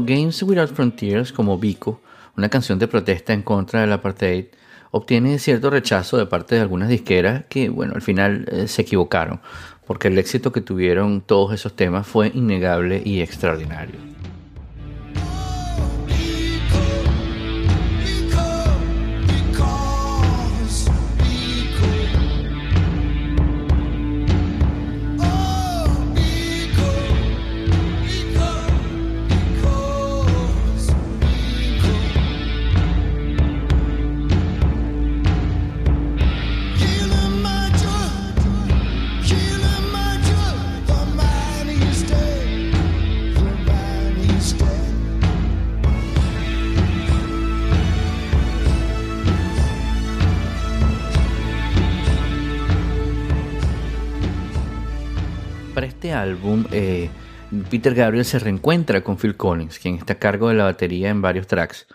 Games 0.00 0.42
Without 0.42 0.72
Frontiers 0.72 1.32
como 1.32 1.58
Vico, 1.58 2.00
una 2.36 2.48
canción 2.48 2.78
de 2.78 2.88
protesta 2.88 3.32
en 3.32 3.42
contra 3.42 3.80
del 3.80 3.92
apartheid, 3.92 4.46
obtiene 4.90 5.38
cierto 5.38 5.70
rechazo 5.70 6.16
de 6.16 6.26
parte 6.26 6.54
de 6.54 6.60
algunas 6.60 6.88
disqueras 6.88 7.44
que, 7.48 7.68
bueno, 7.68 7.94
al 7.94 8.02
final 8.02 8.46
eh, 8.50 8.68
se 8.68 8.82
equivocaron, 8.82 9.40
porque 9.86 10.08
el 10.08 10.18
éxito 10.18 10.52
que 10.52 10.60
tuvieron 10.60 11.20
todos 11.20 11.52
esos 11.52 11.74
temas 11.74 12.06
fue 12.06 12.30
innegable 12.34 13.02
y 13.04 13.20
extraordinario. 13.20 14.13
Álbum, 56.24 56.64
eh, 56.72 57.10
Peter 57.70 57.94
Gabriel 57.94 58.24
se 58.24 58.38
reencuentra 58.38 59.02
con 59.02 59.16
Phil 59.16 59.36
Collins, 59.36 59.78
quien 59.78 59.96
está 59.96 60.14
a 60.14 60.18
cargo 60.18 60.48
de 60.48 60.54
la 60.54 60.64
batería 60.64 61.10
en 61.10 61.22
varios 61.22 61.46
tracks. 61.46 61.86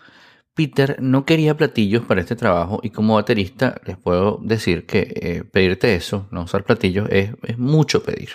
Peter 0.53 0.97
no 0.99 1.25
quería 1.25 1.55
platillos 1.55 2.03
para 2.05 2.21
este 2.21 2.35
trabajo 2.35 2.79
y 2.83 2.89
como 2.89 3.15
baterista 3.15 3.79
les 3.85 3.97
puedo 3.97 4.39
decir 4.43 4.85
que 4.85 5.13
eh, 5.15 5.43
pedirte 5.43 5.95
eso, 5.95 6.27
no 6.31 6.43
usar 6.43 6.63
platillos, 6.63 7.07
es, 7.11 7.31
mucho 7.57 8.03
pedir. 8.03 8.29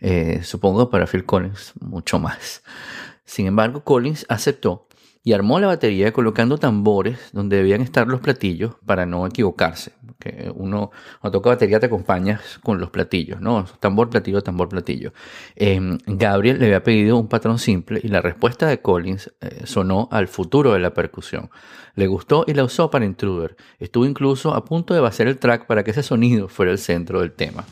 Eh, 0.00 0.40
supongo 0.42 0.90
para 0.90 1.06
Phil 1.06 1.24
Collins 1.24 1.72
mucho 1.80 2.18
más. 2.18 2.62
Sin 3.24 3.46
embargo, 3.46 3.82
Collins 3.82 4.24
aceptó 4.28 4.86
y 5.26 5.32
armó 5.32 5.58
la 5.58 5.66
batería 5.66 6.12
colocando 6.12 6.56
tambores 6.56 7.30
donde 7.32 7.56
debían 7.56 7.80
estar 7.80 8.06
los 8.06 8.20
platillos 8.20 8.76
para 8.86 9.06
no 9.06 9.26
equivocarse. 9.26 9.90
Porque 10.06 10.52
uno, 10.54 10.92
cuando 11.20 11.40
toca 11.40 11.50
batería, 11.50 11.80
te 11.80 11.86
acompañas 11.86 12.60
con 12.62 12.78
los 12.78 12.90
platillos, 12.90 13.40
¿no? 13.40 13.64
Tambor, 13.80 14.08
platillo, 14.08 14.40
tambor, 14.42 14.68
platillo. 14.68 15.12
Eh, 15.56 15.98
Gabriel 16.06 16.60
le 16.60 16.66
había 16.66 16.84
pedido 16.84 17.16
un 17.16 17.26
patrón 17.26 17.58
simple 17.58 18.00
y 18.04 18.06
la 18.06 18.20
respuesta 18.20 18.68
de 18.68 18.80
Collins 18.80 19.32
eh, 19.40 19.62
sonó 19.64 20.08
al 20.12 20.28
futuro 20.28 20.74
de 20.74 20.78
la 20.78 20.94
percusión. 20.94 21.50
Le 21.96 22.06
gustó 22.06 22.44
y 22.46 22.54
la 22.54 22.62
usó 22.62 22.88
para 22.92 23.04
Intruder. 23.04 23.56
Estuvo 23.80 24.06
incluso 24.06 24.54
a 24.54 24.64
punto 24.64 24.94
de 24.94 25.00
vaciar 25.00 25.26
el 25.26 25.38
track 25.38 25.66
para 25.66 25.82
que 25.82 25.90
ese 25.90 26.04
sonido 26.04 26.46
fuera 26.46 26.70
el 26.70 26.78
centro 26.78 27.18
del 27.18 27.32
tema. 27.32 27.64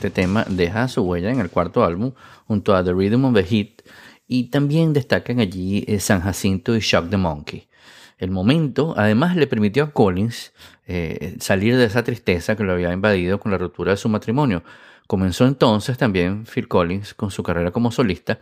Este 0.00 0.08
tema 0.08 0.46
deja 0.48 0.88
su 0.88 1.02
huella 1.02 1.30
en 1.30 1.40
el 1.40 1.50
cuarto 1.50 1.84
álbum 1.84 2.12
junto 2.46 2.74
a 2.74 2.82
The 2.82 2.94
Rhythm 2.94 3.26
of 3.26 3.34
the 3.34 3.44
Heat 3.44 3.82
y 4.26 4.44
también 4.44 4.94
destacan 4.94 5.40
allí 5.40 5.84
eh, 5.86 6.00
San 6.00 6.22
Jacinto 6.22 6.74
y 6.74 6.80
Shock 6.80 7.10
the 7.10 7.18
Monkey. 7.18 7.68
El 8.16 8.30
momento 8.30 8.94
además 8.96 9.36
le 9.36 9.46
permitió 9.46 9.84
a 9.84 9.90
Collins 9.90 10.54
eh, 10.86 11.36
salir 11.38 11.76
de 11.76 11.84
esa 11.84 12.02
tristeza 12.02 12.56
que 12.56 12.64
lo 12.64 12.72
había 12.72 12.94
invadido 12.94 13.38
con 13.38 13.52
la 13.52 13.58
ruptura 13.58 13.90
de 13.90 13.98
su 13.98 14.08
matrimonio. 14.08 14.62
Comenzó 15.06 15.46
entonces 15.46 15.98
también 15.98 16.46
Phil 16.46 16.66
Collins 16.66 17.12
con 17.12 17.30
su 17.30 17.42
carrera 17.42 17.70
como 17.70 17.92
solista 17.92 18.38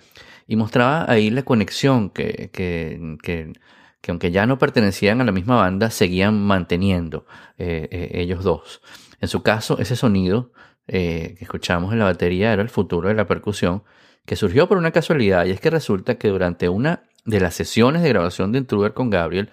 y 0.47 0.55
mostraba 0.55 1.11
ahí 1.11 1.29
la 1.31 1.43
conexión 1.43 2.11
que, 2.11 2.51
que, 2.53 3.17
que, 3.21 3.53
que 4.01 4.11
aunque 4.13 4.31
ya 4.31 4.47
no 4.47 4.61
pertenecían 4.61 5.21
a 5.21 5.25
la 5.25 5.33
misma 5.33 5.57
banda, 5.57 5.91
seguían 5.91 6.41
manteniendo 6.41 7.27
eh, 7.59 8.11
ellos 8.13 8.45
dos. 8.45 8.81
En 9.21 9.27
su 9.27 9.43
caso, 9.43 9.81
ese 9.81 9.97
sonido 9.97 10.53
eh, 10.89 11.35
que 11.39 11.45
escuchamos 11.45 11.93
en 11.93 11.99
la 11.99 12.07
batería 12.07 12.53
era 12.53 12.63
el 12.63 12.71
futuro 12.71 13.09
de 13.09 13.15
la 13.15 13.27
percusión, 13.27 13.83
que 14.27 14.37
surgió 14.37 14.69
por 14.69 14.79
una 14.79 14.91
casualidad, 14.91 15.47
y 15.47 15.51
es 15.51 15.61
que 15.61 15.71
resulta 15.71 16.17
que 16.17 16.29
durante 16.29 16.69
una 16.69 17.05
de 17.25 17.41
las 17.41 17.55
sesiones 17.55 18.03
de 18.03 18.09
grabación 18.09 18.53
de 18.53 18.59
Intruder 18.59 18.95
con 18.95 19.11
Gabriel, 19.11 19.51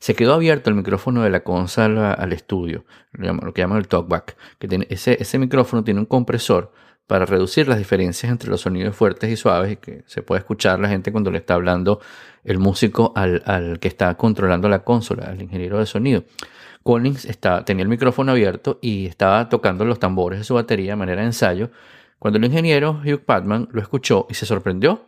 se 0.00 0.16
quedó 0.16 0.34
abierto 0.34 0.68
el 0.68 0.74
micrófono 0.74 1.22
de 1.22 1.30
la 1.30 1.44
consola 1.44 2.12
al 2.12 2.32
estudio, 2.32 2.84
lo 3.12 3.54
que 3.54 3.62
llaman 3.62 3.78
el 3.78 3.86
talkback, 3.86 4.36
que 4.58 4.86
ese, 4.90 5.16
ese 5.20 5.38
micrófono 5.38 5.84
tiene 5.84 6.00
un 6.00 6.06
compresor 6.06 6.72
para 7.06 7.24
reducir 7.24 7.68
las 7.68 7.78
diferencias 7.78 8.32
entre 8.32 8.50
los 8.50 8.62
sonidos 8.62 8.96
fuertes 8.96 9.30
y 9.30 9.36
suaves 9.36 9.72
y 9.72 9.76
que 9.76 10.02
se 10.06 10.22
puede 10.22 10.40
escuchar 10.40 10.80
la 10.80 10.88
gente 10.88 11.12
cuando 11.12 11.30
le 11.30 11.38
está 11.38 11.54
hablando 11.54 12.00
el 12.42 12.58
músico 12.58 13.12
al, 13.14 13.42
al 13.46 13.78
que 13.78 13.86
está 13.86 14.16
controlando 14.16 14.68
la 14.68 14.82
consola, 14.82 15.26
al 15.26 15.40
ingeniero 15.40 15.78
de 15.78 15.86
sonido. 15.86 16.24
Collins 16.82 17.28
tenía 17.64 17.82
el 17.82 17.88
micrófono 17.88 18.32
abierto 18.32 18.78
y 18.80 19.06
estaba 19.06 19.48
tocando 19.48 19.84
los 19.84 19.98
tambores 19.98 20.40
de 20.40 20.44
su 20.44 20.54
batería 20.54 20.92
de 20.92 20.96
manera 20.96 21.20
de 21.20 21.28
ensayo, 21.28 21.70
cuando 22.18 22.38
el 22.38 22.44
ingeniero 22.44 23.00
Hugh 23.04 23.24
Patman 23.24 23.68
lo 23.72 23.80
escuchó 23.80 24.26
y 24.30 24.34
se 24.34 24.46
sorprendió 24.46 25.06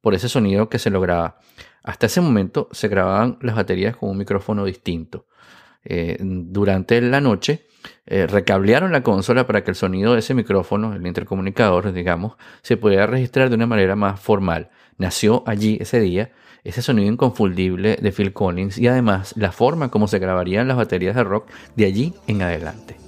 por 0.00 0.14
ese 0.14 0.28
sonido 0.28 0.68
que 0.68 0.78
se 0.78 0.90
lograba. 0.90 1.38
Hasta 1.82 2.06
ese 2.06 2.20
momento 2.20 2.68
se 2.72 2.88
grababan 2.88 3.38
las 3.40 3.56
baterías 3.56 3.96
con 3.96 4.10
un 4.10 4.18
micrófono 4.18 4.64
distinto. 4.64 5.26
Eh, 5.84 6.18
durante 6.20 7.00
la 7.00 7.22
noche 7.22 7.66
eh, 8.06 8.26
recablearon 8.26 8.92
la 8.92 9.02
consola 9.02 9.46
para 9.46 9.64
que 9.64 9.70
el 9.70 9.76
sonido 9.76 10.12
de 10.12 10.18
ese 10.18 10.34
micrófono, 10.34 10.92
el 10.94 11.06
intercomunicador, 11.06 11.92
digamos, 11.92 12.34
se 12.62 12.76
pudiera 12.76 13.06
registrar 13.06 13.48
de 13.48 13.56
una 13.56 13.66
manera 13.66 13.96
más 13.96 14.20
formal. 14.20 14.70
Nació 14.98 15.42
allí 15.46 15.78
ese 15.80 16.00
día 16.00 16.32
ese 16.64 16.82
sonido 16.82 17.10
inconfundible 17.10 17.96
de 17.96 18.12
Phil 18.12 18.32
Collins 18.32 18.78
y 18.78 18.86
además 18.86 19.34
la 19.36 19.52
forma 19.52 19.90
como 19.90 20.08
se 20.08 20.18
grabarían 20.18 20.68
las 20.68 20.76
baterías 20.76 21.16
de 21.16 21.24
rock 21.24 21.48
de 21.76 21.86
allí 21.86 22.14
en 22.26 22.42
adelante. 22.42 22.99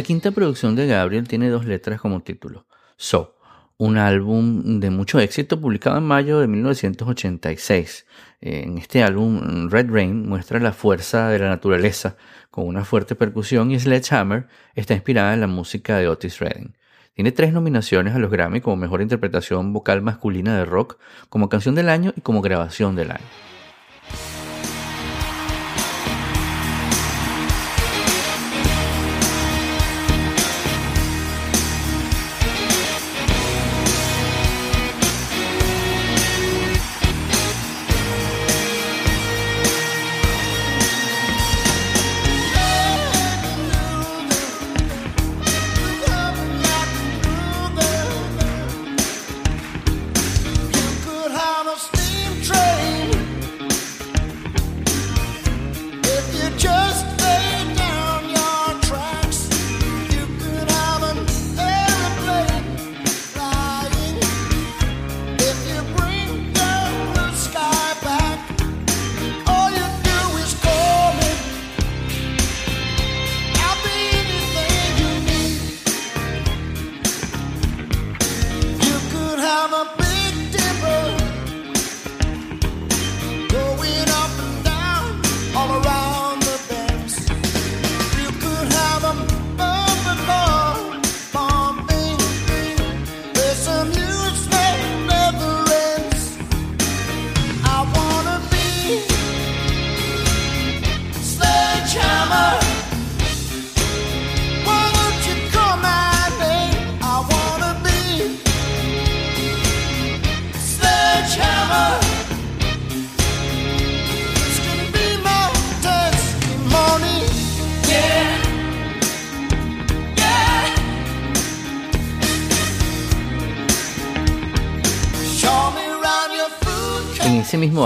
La 0.00 0.04
quinta 0.04 0.30
producción 0.30 0.76
de 0.76 0.86
Gabriel 0.86 1.28
tiene 1.28 1.50
dos 1.50 1.66
letras 1.66 2.00
como 2.00 2.22
título. 2.22 2.64
So, 2.96 3.36
un 3.76 3.98
álbum 3.98 4.80
de 4.80 4.88
mucho 4.88 5.20
éxito 5.20 5.60
publicado 5.60 5.98
en 5.98 6.04
mayo 6.04 6.40
de 6.40 6.46
1986. 6.46 8.06
En 8.40 8.78
este 8.78 9.02
álbum, 9.02 9.68
Red 9.68 9.90
Rain 9.90 10.26
muestra 10.26 10.58
la 10.58 10.72
fuerza 10.72 11.28
de 11.28 11.38
la 11.38 11.50
naturaleza 11.50 12.16
con 12.50 12.66
una 12.66 12.86
fuerte 12.86 13.14
percusión 13.14 13.72
y 13.72 13.78
Sledgehammer 13.78 14.46
está 14.74 14.94
inspirada 14.94 15.34
en 15.34 15.42
la 15.42 15.46
música 15.46 15.98
de 15.98 16.08
Otis 16.08 16.38
Redding. 16.38 16.74
Tiene 17.12 17.32
tres 17.32 17.52
nominaciones 17.52 18.14
a 18.14 18.18
los 18.18 18.30
Grammy 18.30 18.62
como 18.62 18.76
mejor 18.76 19.02
interpretación 19.02 19.74
vocal 19.74 20.00
masculina 20.00 20.56
de 20.56 20.64
rock, 20.64 20.96
como 21.28 21.50
canción 21.50 21.74
del 21.74 21.90
año 21.90 22.14
y 22.16 22.22
como 22.22 22.40
grabación 22.40 22.96
del 22.96 23.10
año. 23.10 23.49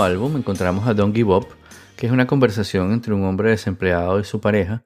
Álbum 0.05 0.37
encontramos 0.37 0.87
a 0.87 0.93
Don't 0.93 1.15
Give 1.15 1.33
Up, 1.33 1.47
que 1.97 2.05
es 2.05 2.11
una 2.11 2.27
conversación 2.27 2.93
entre 2.93 3.13
un 3.13 3.25
hombre 3.25 3.49
desempleado 3.49 4.19
y 4.19 4.23
su 4.23 4.39
pareja. 4.39 4.83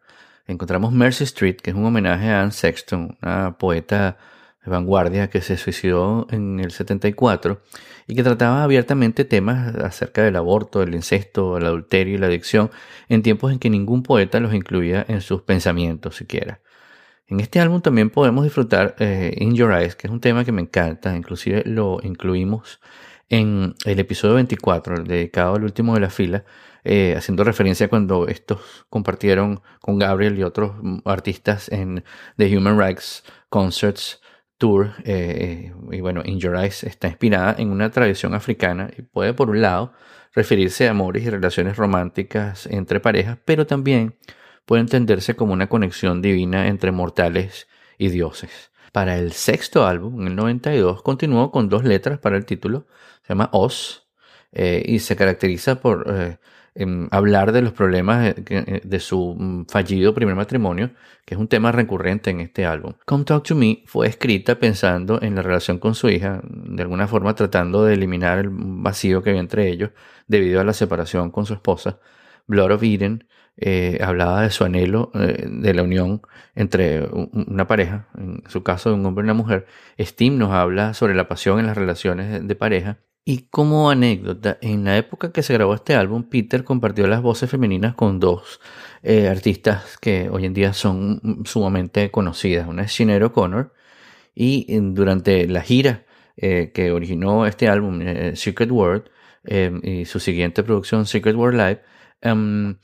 Encontramos 0.48 0.94
Mercy 0.94 1.26
Street, 1.26 1.58
que 1.58 1.72
es 1.72 1.76
un 1.76 1.86
homenaje 1.86 2.30
a 2.30 2.42
Anne 2.42 2.52
Sexton, 2.52 3.18
una 3.22 3.58
poeta 3.58 4.18
de 4.64 4.72
vanguardia 4.72 5.30
que 5.30 5.42
se 5.42 5.58
suicidó 5.58 6.26
en 6.32 6.60
el 6.60 6.72
74 6.72 7.62
y 8.08 8.16
que 8.16 8.24
trataba 8.24 8.64
abiertamente 8.64 9.26
temas 9.26 9.76
acerca 9.76 10.24
del 10.24 10.38
aborto, 10.38 10.82
el 10.82 10.96
incesto, 10.96 11.58
el 11.58 11.66
adulterio 11.66 12.16
y 12.16 12.18
la 12.18 12.28
adicción 12.28 12.72
en 13.10 13.22
tiempos 13.22 13.52
en 13.52 13.60
que 13.60 13.70
ningún 13.70 14.04
poeta 14.04 14.40
los 14.40 14.54
incluía 14.54 15.06
en 15.08 15.22
sus 15.22 15.42
pensamientos 15.42 16.16
siquiera. 16.16 16.62
En 17.28 17.42
este 17.42 17.60
álbum 17.60 17.82
también 17.82 18.10
podemos 18.10 18.46
disfrutar 18.46 18.96
eh, 19.00 19.36
In 19.38 19.54
Your 19.54 19.74
Eyes, 19.74 19.96
que 19.96 20.08
es 20.08 20.14
un 20.14 20.22
tema 20.22 20.46
que 20.46 20.52
me 20.52 20.62
encanta, 20.62 21.16
inclusive 21.16 21.64
lo 21.66 22.00
incluimos 22.02 22.80
en 23.30 23.76
el 23.86 24.00
episodio 24.00 24.36
24, 24.36 24.96
el 24.96 25.08
dedicado 25.08 25.56
al 25.56 25.64
último 25.64 25.94
de 25.94 26.02
la 26.02 26.10
fila, 26.10 26.46
eh, 26.84 27.14
haciendo 27.18 27.44
referencia 27.44 27.86
a 27.86 27.90
cuando 27.90 28.28
estos 28.28 28.86
compartieron 28.90 29.62
con 29.82 30.00
Gabriel 30.00 30.38
y 30.40 30.44
otros 30.44 30.74
artistas 31.06 31.70
en 31.70 32.04
The 32.38 32.58
Human 32.58 32.80
Rights 32.80 33.24
Concerts 33.50 34.22
Tour. 34.58 34.94
eh, 35.06 35.74
y 35.92 36.02
bueno, 36.02 36.22
In 36.26 36.40
Your 36.40 36.58
Eyes 36.58 36.84
está 36.84 37.08
inspirada 37.08 37.56
en 37.58 37.72
una 37.72 37.92
tradición 37.92 38.34
africana 38.34 38.90
y 38.98 39.04
puede, 39.04 39.34
por 39.34 39.50
un 39.50 39.62
lado, 39.62 39.94
referirse 40.34 40.88
a 40.88 40.92
amores 40.92 41.24
y 41.24 41.30
relaciones 41.30 41.78
románticas 41.78 42.66
entre 42.68 43.00
parejas, 43.00 43.38
pero 43.46 43.66
también 43.68 44.16
puede 44.66 44.82
entenderse 44.82 45.36
como 45.36 45.54
una 45.54 45.68
conexión 45.68 46.22
divina 46.22 46.68
entre 46.68 46.92
mortales 46.92 47.68
y 47.98 48.10
dioses. 48.10 48.72
Para 48.92 49.18
el 49.18 49.34
sexto 49.34 49.86
álbum, 49.86 50.22
en 50.22 50.28
el 50.28 50.36
92, 50.36 51.04
continuó 51.04 51.52
con 51.52 51.70
dos 51.70 51.84
letras 51.84 52.20
para 52.20 52.38
el 52.38 52.46
título, 52.46 52.88
se 53.30 53.34
llama 53.36 53.50
Oz, 53.54 54.08
eh, 54.52 54.82
y 54.84 54.98
se 54.98 55.16
caracteriza 55.16 55.80
por 55.80 56.06
eh, 56.10 56.38
em, 56.74 57.08
hablar 57.12 57.52
de 57.52 57.62
los 57.62 57.74
problemas 57.74 58.34
de, 58.36 58.82
de 58.84 59.00
su 59.00 59.36
mm, 59.38 59.66
fallido 59.68 60.16
primer 60.16 60.34
matrimonio, 60.34 60.90
que 61.26 61.36
es 61.36 61.40
un 61.40 61.48
tema 61.48 61.72
recurrente 61.72 62.32
en 62.32 62.40
este 62.40 62.66
álbum. 62.66 62.94
Come 63.06 63.24
Talk 63.26 63.44
to 63.44 63.54
Me 63.56 63.84
fue 63.86 64.08
escrita 64.08 64.58
pensando 64.58 65.22
en 65.22 65.36
la 65.36 65.44
relación 65.44 65.78
con 65.78 65.94
su 65.94 66.10
hija, 66.10 66.42
de 66.44 66.82
alguna 66.82 67.08
forma 67.08 67.36
tratando 67.36 67.86
de 67.86 67.94
eliminar 67.94 68.40
el 68.40 68.50
vacío 68.52 69.22
que 69.22 69.30
había 69.30 69.42
entre 69.42 69.70
ellos 69.70 69.92
debido 70.28 70.60
a 70.60 70.64
la 70.64 70.74
separación 70.74 71.30
con 71.30 71.46
su 71.46 71.54
esposa. 71.54 72.00
Blood 72.48 72.72
of 72.72 72.82
Eden 72.84 73.28
eh, 73.58 74.00
hablaba 74.02 74.42
de 74.42 74.50
su 74.50 74.64
anhelo 74.64 75.12
eh, 75.14 75.46
de 75.48 75.74
la 75.76 75.84
unión 75.84 76.22
entre 76.56 77.02
un- 77.06 77.30
una 77.48 77.68
pareja, 77.68 78.08
en 78.18 78.42
su 78.48 78.64
caso 78.64 78.92
un 78.96 79.06
hombre 79.06 79.22
y 79.24 79.26
una 79.26 79.34
mujer. 79.36 79.68
Steam 80.00 80.40
nos 80.40 80.52
habla 80.52 80.96
sobre 80.96 81.14
la 81.14 81.28
pasión 81.28 81.60
en 81.60 81.68
las 81.68 81.78
relaciones 81.78 82.32
de- 82.32 82.40
de 82.40 82.56
pareja. 82.56 82.98
Y 83.26 83.48
como 83.50 83.90
anécdota, 83.90 84.58
en 84.62 84.86
la 84.86 84.98
época 84.98 85.32
que 85.32 85.44
se 85.44 85.54
grabó 85.54 85.76
este 85.76 85.96
álbum, 85.96 86.24
Peter 86.24 86.64
compartió 86.64 87.06
las 87.08 87.22
voces 87.22 87.50
femeninas 87.50 87.94
con 87.96 88.20
dos 88.20 88.60
eh, 89.04 89.28
artistas 89.28 89.98
que 90.00 90.30
hoy 90.30 90.46
en 90.46 90.54
día 90.54 90.74
son 90.74 91.44
sumamente 91.46 92.10
conocidas. 92.12 92.68
Una 92.68 92.84
es 92.84 92.94
Sinead 92.94 93.24
O'Connor 93.24 93.74
y 94.34 94.66
eh, 94.70 94.80
durante 94.82 95.48
la 95.48 95.62
gira 95.62 96.06
eh, 96.38 96.72
que 96.74 96.92
originó 96.92 97.46
este 97.46 97.68
álbum, 97.68 98.02
Secret 98.36 98.72
World, 98.72 99.04
eh, 99.46 99.72
y 99.84 100.06
su 100.06 100.20
siguiente 100.20 100.64
producción, 100.64 101.06
Secret 101.06 101.36
World 101.36 101.58
Live, 101.58 101.82
em, 102.22 102.78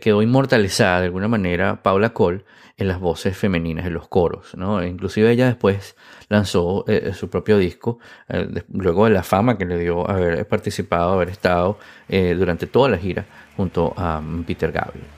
quedó 0.00 0.22
inmortalizada 0.22 1.00
de 1.00 1.06
alguna 1.06 1.28
manera 1.28 1.82
Paula 1.82 2.14
Cole 2.14 2.44
en 2.76 2.88
las 2.88 2.98
voces 2.98 3.36
femeninas, 3.36 3.86
en 3.86 3.94
los 3.94 4.08
coros, 4.08 4.54
¿no? 4.56 4.84
Inclusive 4.84 5.30
ella 5.30 5.46
después 5.46 5.96
lanzó 6.28 6.84
eh, 6.88 7.12
su 7.14 7.30
propio 7.30 7.56
disco, 7.58 7.98
eh, 8.28 8.64
luego 8.72 9.04
de 9.04 9.12
la 9.12 9.22
fama 9.22 9.56
que 9.56 9.64
le 9.64 9.78
dio 9.78 10.08
haber 10.10 10.46
participado, 10.48 11.12
haber 11.12 11.28
estado 11.28 11.78
eh, 12.08 12.34
durante 12.36 12.66
toda 12.66 12.88
la 12.88 12.98
gira 12.98 13.26
junto 13.56 13.94
a 13.96 14.20
mm, 14.20 14.44
Peter 14.44 14.72
Gabriel. 14.72 15.13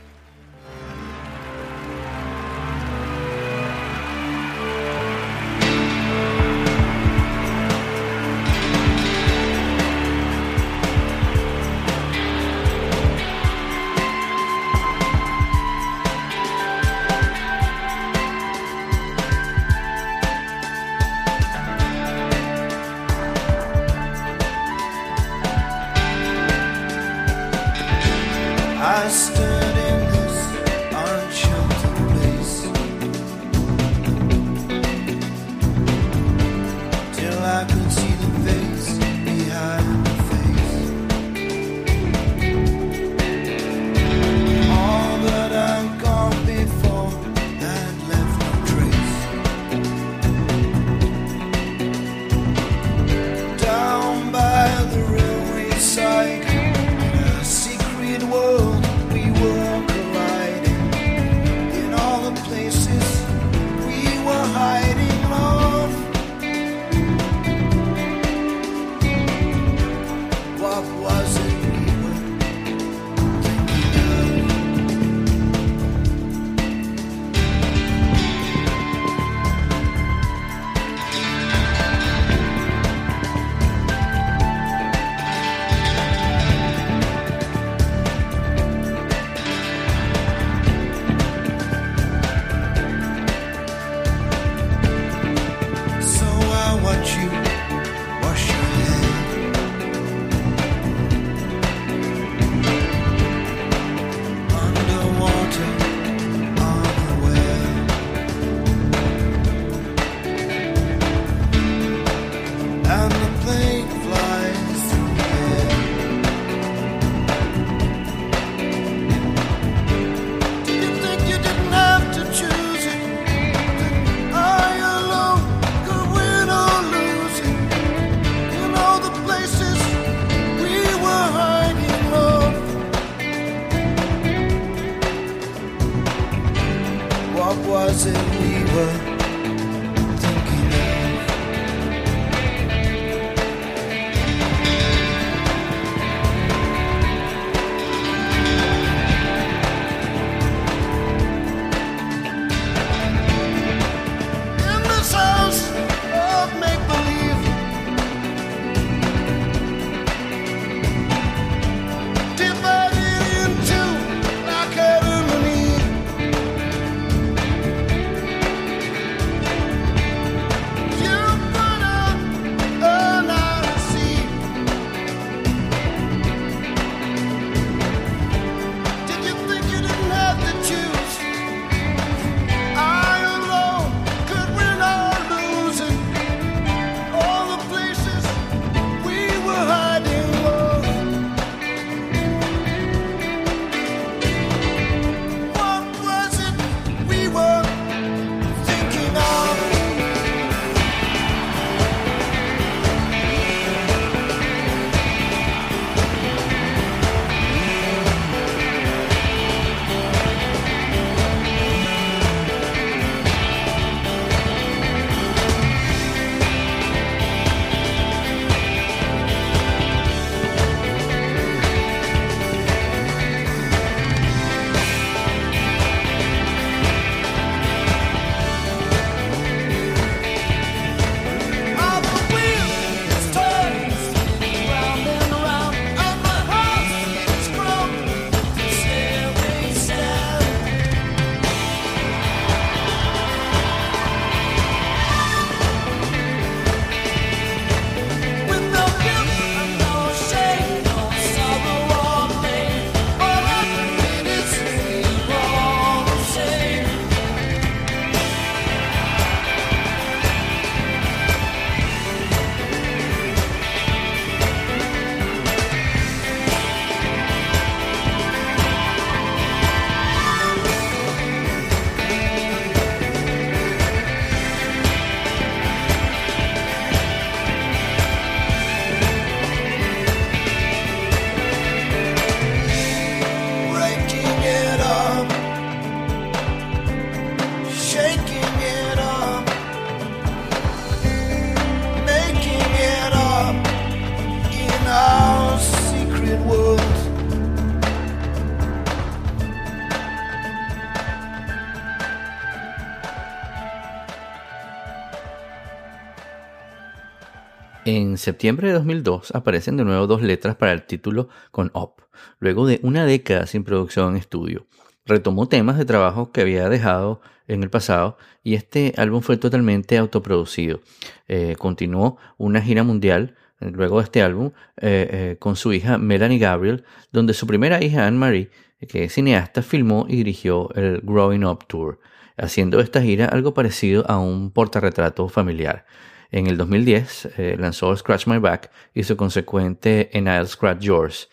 En 307.86 308.18
septiembre 308.18 308.66
de 308.66 308.74
2002 308.74 309.32
aparecen 309.32 309.76
de 309.76 309.84
nuevo 309.84 310.08
dos 310.08 310.20
letras 310.20 310.56
para 310.56 310.72
el 310.72 310.86
título 310.86 311.28
con 311.52 311.70
Up, 311.72 312.02
luego 312.40 312.66
de 312.66 312.80
una 312.82 313.06
década 313.06 313.46
sin 313.46 313.62
producción 313.62 314.10
en 314.10 314.16
estudio. 314.16 314.66
Retomó 315.04 315.46
temas 315.46 315.78
de 315.78 315.84
trabajo 315.84 316.32
que 316.32 316.40
había 316.40 316.68
dejado 316.68 317.20
en 317.46 317.62
el 317.62 317.70
pasado 317.70 318.18
y 318.42 318.54
este 318.54 318.92
álbum 318.96 319.20
fue 319.20 319.36
totalmente 319.36 319.98
autoproducido. 319.98 320.80
Eh, 321.28 321.54
continuó 321.60 322.16
una 322.38 322.60
gira 322.60 322.82
mundial 322.82 323.36
eh, 323.60 323.70
luego 323.70 323.98
de 323.98 324.02
este 324.02 324.20
álbum 324.20 324.50
eh, 324.78 325.36
con 325.38 325.54
su 325.54 325.72
hija 325.72 325.96
Melanie 325.96 326.40
Gabriel, 326.40 326.82
donde 327.12 327.34
su 327.34 327.46
primera 327.46 327.80
hija 327.84 328.04
Anne-Marie, 328.08 328.50
que 328.88 329.04
es 329.04 329.12
cineasta, 329.12 329.62
filmó 329.62 330.06
y 330.08 330.16
dirigió 330.16 330.74
el 330.74 331.02
Growing 331.04 331.44
Up 331.44 331.68
Tour, 331.68 332.00
haciendo 332.36 332.80
esta 332.80 333.00
gira 333.00 333.26
algo 333.26 333.54
parecido 333.54 334.04
a 334.10 334.18
un 334.18 334.50
portarretrato 334.50 335.28
familiar. 335.28 335.86
En 336.30 336.46
el 336.46 336.56
2010 336.56 337.56
lanzó 337.58 337.96
Scratch 337.96 338.26
My 338.26 338.38
Back 338.38 338.70
y 338.94 339.04
su 339.04 339.16
consecuente 339.16 340.10
And 340.12 340.28
I'll 340.28 340.48
Scratch 340.48 340.80
Yours, 340.80 341.28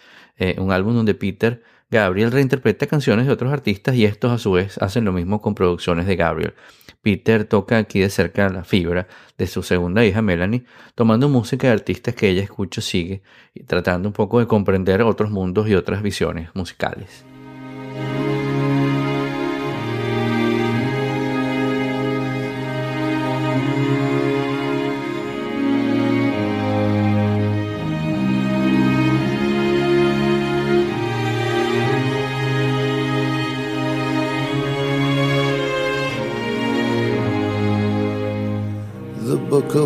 un 0.58 0.72
álbum 0.72 0.96
donde 0.96 1.16
Peter 1.16 1.64
Gabriel 1.94 2.32
reinterpreta 2.32 2.88
canciones 2.88 3.28
de 3.28 3.32
otros 3.32 3.54
artistas 3.54 3.96
y 3.96 4.06
estos 4.06 4.32
a 4.32 4.40
su 4.40 4.52
vez 4.54 4.80
hacen 4.80 5.06
lo 5.06 5.12
mismo 5.14 5.42
con 5.42 5.54
producciones 5.54 6.08
de 6.08 6.16
Gabriel. 6.16 6.56
Peter 7.04 7.44
toca 7.44 7.78
aquí 7.78 8.00
de 8.00 8.10
cerca 8.10 8.50
la 8.50 8.64
fibra 8.64 9.08
de 9.38 9.46
su 9.46 9.62
segunda 9.62 10.04
hija 10.04 10.22
Melanie, 10.22 10.64
tomando 10.96 11.30
música 11.30 11.68
de 11.68 11.74
artistas 11.74 12.16
que 12.16 12.30
ella 12.30 12.42
escucha 12.42 12.82
sigue 12.82 13.22
y 13.54 13.64
tratando 13.64 14.10
un 14.10 14.14
poco 14.14 14.40
de 14.40 14.48
comprender 14.48 15.02
otros 15.04 15.30
mundos 15.30 15.68
y 15.68 15.76
otras 15.76 16.02
visiones 16.02 16.50
musicales. 16.56 17.26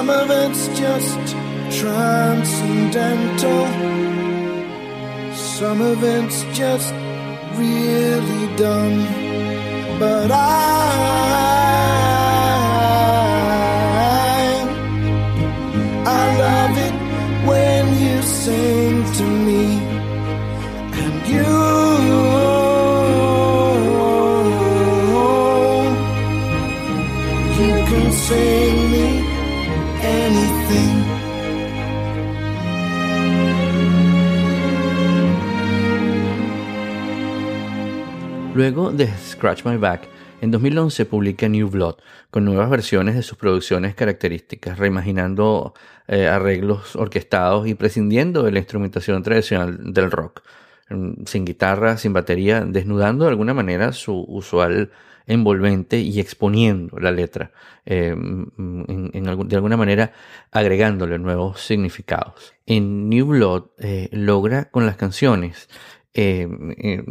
some 0.00 0.08
of 0.08 0.30
it's 0.30 0.66
just 0.68 1.18
transcendental. 1.78 3.66
Some 5.36 5.82
of 5.82 6.02
it's 6.02 6.42
just 6.56 6.90
really 7.60 8.56
dumb. 8.56 8.96
But 9.98 10.30
I, 10.30 10.79
Luego 38.60 38.92
de 38.92 39.06
Scratch 39.06 39.64
My 39.64 39.78
Back, 39.78 40.06
en 40.42 40.50
2011 40.50 41.06
publica 41.06 41.48
New 41.48 41.70
Blood, 41.70 41.94
con 42.30 42.44
nuevas 42.44 42.68
versiones 42.68 43.14
de 43.14 43.22
sus 43.22 43.38
producciones 43.38 43.94
características, 43.94 44.78
reimaginando 44.78 45.72
eh, 46.06 46.26
arreglos 46.26 46.94
orquestados 46.94 47.66
y 47.66 47.74
prescindiendo 47.74 48.42
de 48.42 48.52
la 48.52 48.58
instrumentación 48.58 49.22
tradicional 49.22 49.94
del 49.94 50.10
rock, 50.10 50.42
mm, 50.90 51.24
sin 51.24 51.46
guitarra, 51.46 51.96
sin 51.96 52.12
batería, 52.12 52.60
desnudando 52.60 53.24
de 53.24 53.30
alguna 53.30 53.54
manera 53.54 53.94
su 53.94 54.26
usual 54.28 54.90
envolvente 55.26 55.98
y 55.98 56.20
exponiendo 56.20 56.98
la 56.98 57.12
letra, 57.12 57.52
eh, 57.86 58.14
mm, 58.14 59.48
de 59.48 59.56
alguna 59.56 59.78
manera 59.78 60.12
agregándole 60.50 61.18
nuevos 61.18 61.62
significados. 61.62 62.52
En 62.66 63.08
New 63.08 63.24
Blood 63.24 63.70
eh, 63.78 64.10
logra 64.12 64.66
con 64.66 64.84
las 64.84 64.96
canciones 64.96 65.68
eh, 66.14 67.04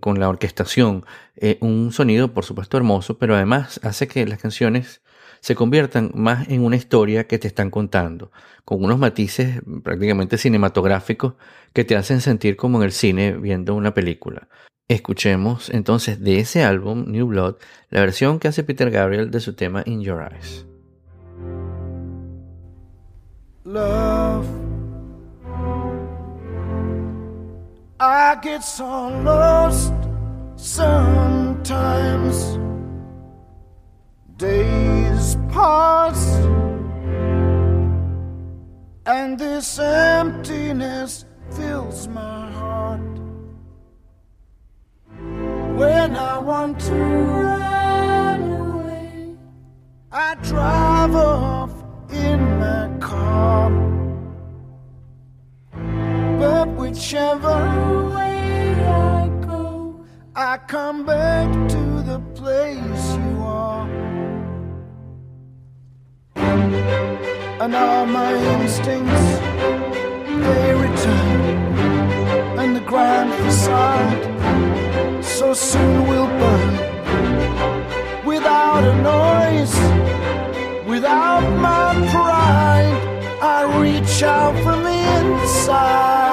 con 0.00 0.20
la 0.20 0.28
orquestación, 0.28 1.04
eh, 1.36 1.58
un 1.60 1.92
sonido 1.92 2.32
por 2.32 2.44
supuesto 2.44 2.76
hermoso, 2.76 3.18
pero 3.18 3.34
además 3.34 3.80
hace 3.82 4.06
que 4.06 4.26
las 4.26 4.40
canciones 4.40 5.02
se 5.40 5.54
conviertan 5.54 6.12
más 6.14 6.48
en 6.48 6.64
una 6.64 6.76
historia 6.76 7.26
que 7.26 7.38
te 7.38 7.48
están 7.48 7.70
contando, 7.70 8.30
con 8.64 8.82
unos 8.82 8.98
matices 8.98 9.60
prácticamente 9.82 10.38
cinematográficos 10.38 11.34
que 11.72 11.84
te 11.84 11.96
hacen 11.96 12.20
sentir 12.20 12.56
como 12.56 12.78
en 12.78 12.84
el 12.84 12.92
cine 12.92 13.32
viendo 13.32 13.74
una 13.74 13.92
película. 13.92 14.48
Escuchemos 14.88 15.68
entonces 15.70 16.20
de 16.22 16.38
ese 16.38 16.62
álbum, 16.62 17.04
New 17.08 17.26
Blood, 17.26 17.56
la 17.90 18.00
versión 18.00 18.38
que 18.38 18.48
hace 18.48 18.64
Peter 18.64 18.90
Gabriel 18.90 19.30
de 19.30 19.40
su 19.40 19.54
tema 19.54 19.82
In 19.84 20.00
Your 20.02 20.22
Eyes. 20.22 20.66
I 28.00 28.34
get 28.42 28.64
so 28.64 29.08
lost 29.22 29.92
sometimes. 30.56 31.78
Days 34.36 35.36
pass, 35.52 36.36
and 39.06 39.38
this 39.38 39.78
emptiness 39.78 41.24
fills 41.50 42.08
my 42.08 42.50
heart. 42.50 43.00
When 45.76 46.16
I 46.16 46.38
want 46.38 46.80
to 46.80 46.94
run 46.94 48.42
away, 48.52 49.36
I 50.10 50.34
drive 50.42 51.14
off 51.14 51.70
in 52.10 52.58
my 52.58 52.88
car. 52.98 53.93
Whichever 56.94 58.08
way 58.14 58.72
I 58.86 59.28
go, 59.44 60.06
I 60.36 60.58
come 60.58 61.04
back 61.04 61.48
to 61.70 61.84
the 62.10 62.20
place 62.36 63.06
you 63.16 63.42
are. 63.42 63.88
And 67.62 67.74
all 67.74 68.06
my 68.06 68.32
instincts, 68.54 69.26
they 70.46 70.66
return. 70.86 71.40
And 72.60 72.76
the 72.76 72.84
grand 72.92 73.32
facade 73.42 75.24
so 75.24 75.52
soon 75.52 76.06
will 76.06 76.28
burn. 76.40 76.74
Without 78.24 78.84
a 78.84 78.94
noise, 79.02 79.76
without 80.86 81.44
my 81.58 81.90
pride, 82.12 82.94
I 83.42 83.58
reach 83.82 84.22
out 84.22 84.54
from 84.62 84.84
the 84.84 85.00
inside. 85.18 86.23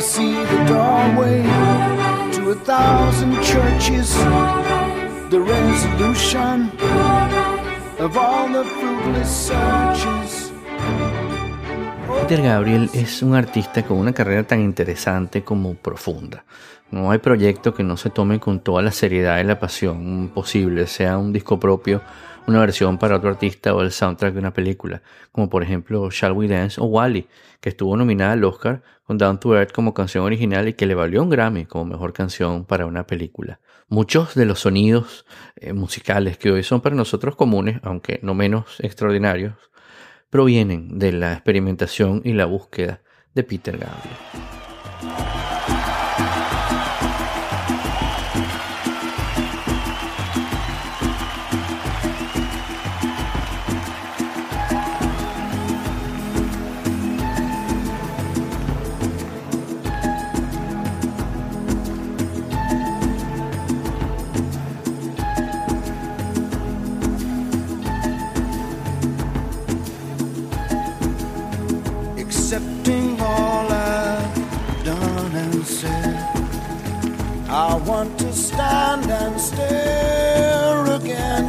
I 0.00 0.02
see 0.02 0.32
the 0.32 0.64
doorway 0.64 1.42
to 2.32 2.52
a 2.52 2.54
thousand 2.64 3.38
churches, 3.42 4.16
the 5.28 5.38
resolution 5.38 6.72
of 7.98 8.16
all 8.16 8.48
the 8.48 8.64
fruitless 8.64 9.28
searches. 9.28 10.52
Peter 12.22 12.42
Gabriel 12.42 12.88
es 12.94 13.22
un 13.22 13.34
artista 13.34 13.82
con 13.82 13.98
una 13.98 14.14
carrera 14.14 14.42
tan 14.44 14.60
interesante 14.60 15.44
como 15.44 15.74
profunda. 15.74 16.44
No 16.90 17.10
hay 17.10 17.18
proyecto 17.18 17.74
que 17.74 17.82
no 17.82 17.98
se 17.98 18.08
tome 18.08 18.40
con 18.40 18.60
toda 18.60 18.80
la 18.80 18.92
seriedad 18.92 19.38
y 19.38 19.44
la 19.44 19.60
pasión 19.60 20.30
posible, 20.32 20.86
sea 20.86 21.18
un 21.18 21.30
disco 21.34 21.60
propio, 21.60 22.00
una 22.46 22.60
versión 22.60 22.98
para 22.98 23.16
otro 23.16 23.30
artista 23.30 23.74
o 23.74 23.82
el 23.82 23.92
soundtrack 23.92 24.34
de 24.34 24.40
una 24.40 24.52
película, 24.52 25.02
como 25.32 25.48
por 25.48 25.62
ejemplo 25.62 26.10
Shall 26.10 26.32
We 26.32 26.48
Dance 26.48 26.80
o 26.80 26.84
Wally, 26.84 27.28
que 27.60 27.70
estuvo 27.70 27.96
nominada 27.96 28.32
al 28.32 28.44
Oscar 28.44 28.82
con 29.04 29.18
Down 29.18 29.40
to 29.40 29.56
Earth 29.56 29.72
como 29.72 29.94
canción 29.94 30.24
original 30.24 30.68
y 30.68 30.74
que 30.74 30.86
le 30.86 30.94
valió 30.94 31.22
un 31.22 31.30
Grammy 31.30 31.66
como 31.66 31.84
mejor 31.84 32.12
canción 32.12 32.64
para 32.64 32.86
una 32.86 33.06
película. 33.06 33.60
Muchos 33.88 34.34
de 34.34 34.46
los 34.46 34.60
sonidos 34.60 35.26
eh, 35.56 35.72
musicales 35.72 36.38
que 36.38 36.50
hoy 36.50 36.62
son 36.62 36.80
para 36.80 36.94
nosotros 36.94 37.36
comunes, 37.36 37.80
aunque 37.82 38.20
no 38.22 38.34
menos 38.34 38.78
extraordinarios, 38.80 39.54
provienen 40.30 40.98
de 40.98 41.12
la 41.12 41.32
experimentación 41.32 42.22
y 42.24 42.32
la 42.32 42.46
búsqueda 42.46 43.02
de 43.34 43.42
Peter 43.42 43.76
Gabriel. 43.76 45.29
Stand 78.32 79.10
and 79.10 79.40
stare 79.40 80.84
again 80.94 81.46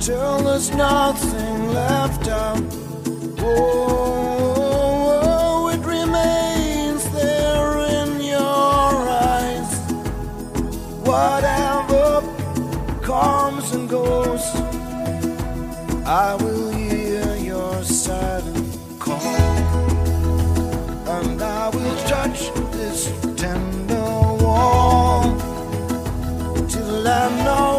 till 0.00 0.38
there's 0.42 0.70
nothing 0.74 1.68
left 1.72 2.28
out. 2.28 2.62
Oh, 3.38 4.58
it 5.72 5.80
remains 5.84 7.08
there 7.10 7.78
in 7.78 8.20
your 8.20 9.08
eyes. 9.32 9.78
Whatever 11.04 12.22
comes 13.02 13.72
and 13.72 13.88
goes, 13.88 14.44
I 16.04 16.34
will 16.40 16.70
hear 16.72 17.36
your 17.36 17.82
silent 17.84 18.78
call, 18.98 19.20
and 21.16 21.40
I 21.42 21.68
will 21.70 21.96
touch 22.04 22.50
this 22.72 23.10
tender 23.36 23.85
I 27.08 27.44
know 27.44 27.75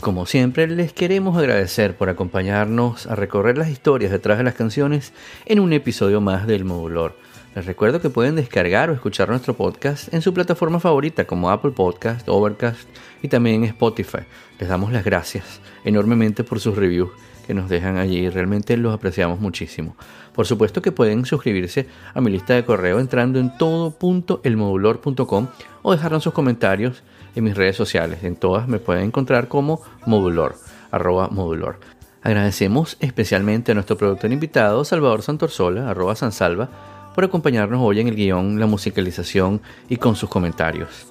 como 0.00 0.26
siempre, 0.26 0.66
les 0.66 0.92
queremos 0.92 1.36
agradecer 1.36 1.96
por 1.96 2.08
acompañarnos 2.08 3.06
a 3.06 3.14
recorrer 3.14 3.58
las 3.58 3.68
historias 3.68 4.10
detrás 4.10 4.38
de 4.38 4.44
las 4.44 4.54
canciones 4.54 5.12
en 5.46 5.60
un 5.60 5.72
episodio 5.72 6.20
más 6.20 6.46
del 6.46 6.64
Modulor. 6.64 7.16
Les 7.54 7.66
recuerdo 7.66 8.00
que 8.00 8.10
pueden 8.10 8.36
descargar 8.36 8.90
o 8.90 8.94
escuchar 8.94 9.28
nuestro 9.28 9.54
podcast 9.54 10.12
en 10.14 10.22
su 10.22 10.32
plataforma 10.32 10.80
favorita 10.80 11.26
como 11.26 11.50
Apple 11.50 11.72
Podcast, 11.72 12.28
Overcast 12.28 12.88
y 13.22 13.28
también 13.28 13.64
Spotify. 13.64 14.20
Les 14.58 14.68
damos 14.68 14.92
las 14.92 15.04
gracias 15.04 15.60
enormemente 15.84 16.44
por 16.44 16.60
sus 16.60 16.76
reviews 16.76 17.10
que 17.46 17.54
nos 17.54 17.68
dejan 17.68 17.96
allí, 17.96 18.28
realmente 18.30 18.76
los 18.76 18.94
apreciamos 18.94 19.40
muchísimo. 19.40 19.96
Por 20.34 20.46
supuesto 20.46 20.80
que 20.80 20.92
pueden 20.92 21.24
suscribirse 21.26 21.86
a 22.14 22.20
mi 22.20 22.30
lista 22.30 22.54
de 22.54 22.64
correo 22.64 23.00
entrando 23.00 23.40
en 23.40 23.56
todo.elmodulor.com 23.58 25.48
o 25.82 25.92
dejarnos 25.92 26.22
sus 26.22 26.32
comentarios 26.32 27.02
en 27.34 27.44
mis 27.44 27.56
redes 27.56 27.76
sociales. 27.76 28.24
En 28.24 28.36
todas 28.36 28.68
me 28.68 28.78
pueden 28.78 29.04
encontrar 29.04 29.48
como 29.48 29.82
modulor, 30.06 30.56
arroba 30.90 31.28
modulor. 31.28 31.78
Agradecemos 32.22 32.96
especialmente 33.00 33.72
a 33.72 33.74
nuestro 33.74 33.96
productor 33.96 34.30
invitado, 34.32 34.84
Salvador 34.84 35.22
Santorsola, 35.22 35.88
arroba 35.90 36.14
Sansalva, 36.14 36.68
por 37.14 37.24
acompañarnos 37.24 37.80
hoy 37.82 38.00
en 38.00 38.08
el 38.08 38.14
guion, 38.14 38.60
la 38.60 38.66
musicalización 38.66 39.60
y 39.88 39.96
con 39.96 40.16
sus 40.16 40.28
comentarios. 40.28 41.06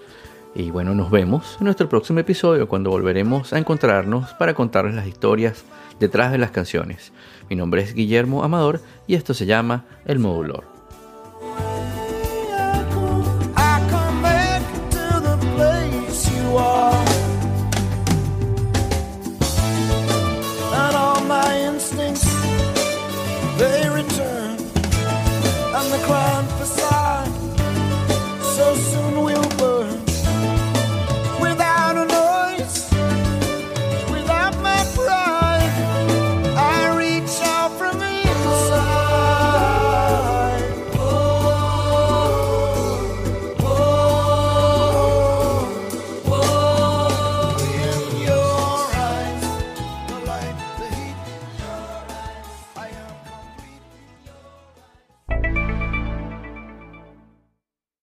Y 0.56 0.72
bueno, 0.72 0.96
nos 0.96 1.12
vemos 1.12 1.58
en 1.60 1.66
nuestro 1.66 1.90
próximo 1.90 2.20
episodio 2.20 2.68
cuando 2.68 2.90
volveremos 2.90 3.54
a 3.54 3.58
encontrarnos 3.58 4.34
para 4.34 4.54
contarles 4.54 4.96
las 4.96 5.08
historias 5.08 5.64
detrás 6.00 6.32
de 6.32 6.38
las 6.38 6.52
canciones. 6.52 7.12
Mi 7.50 7.56
nombre 7.56 7.82
es 7.82 7.94
Guillermo 7.94 8.44
Amador 8.44 8.82
y 9.08 9.16
esto 9.16 9.34
se 9.34 9.46
llama 9.46 9.86
El 10.06 10.20
Modulor. 10.20 10.79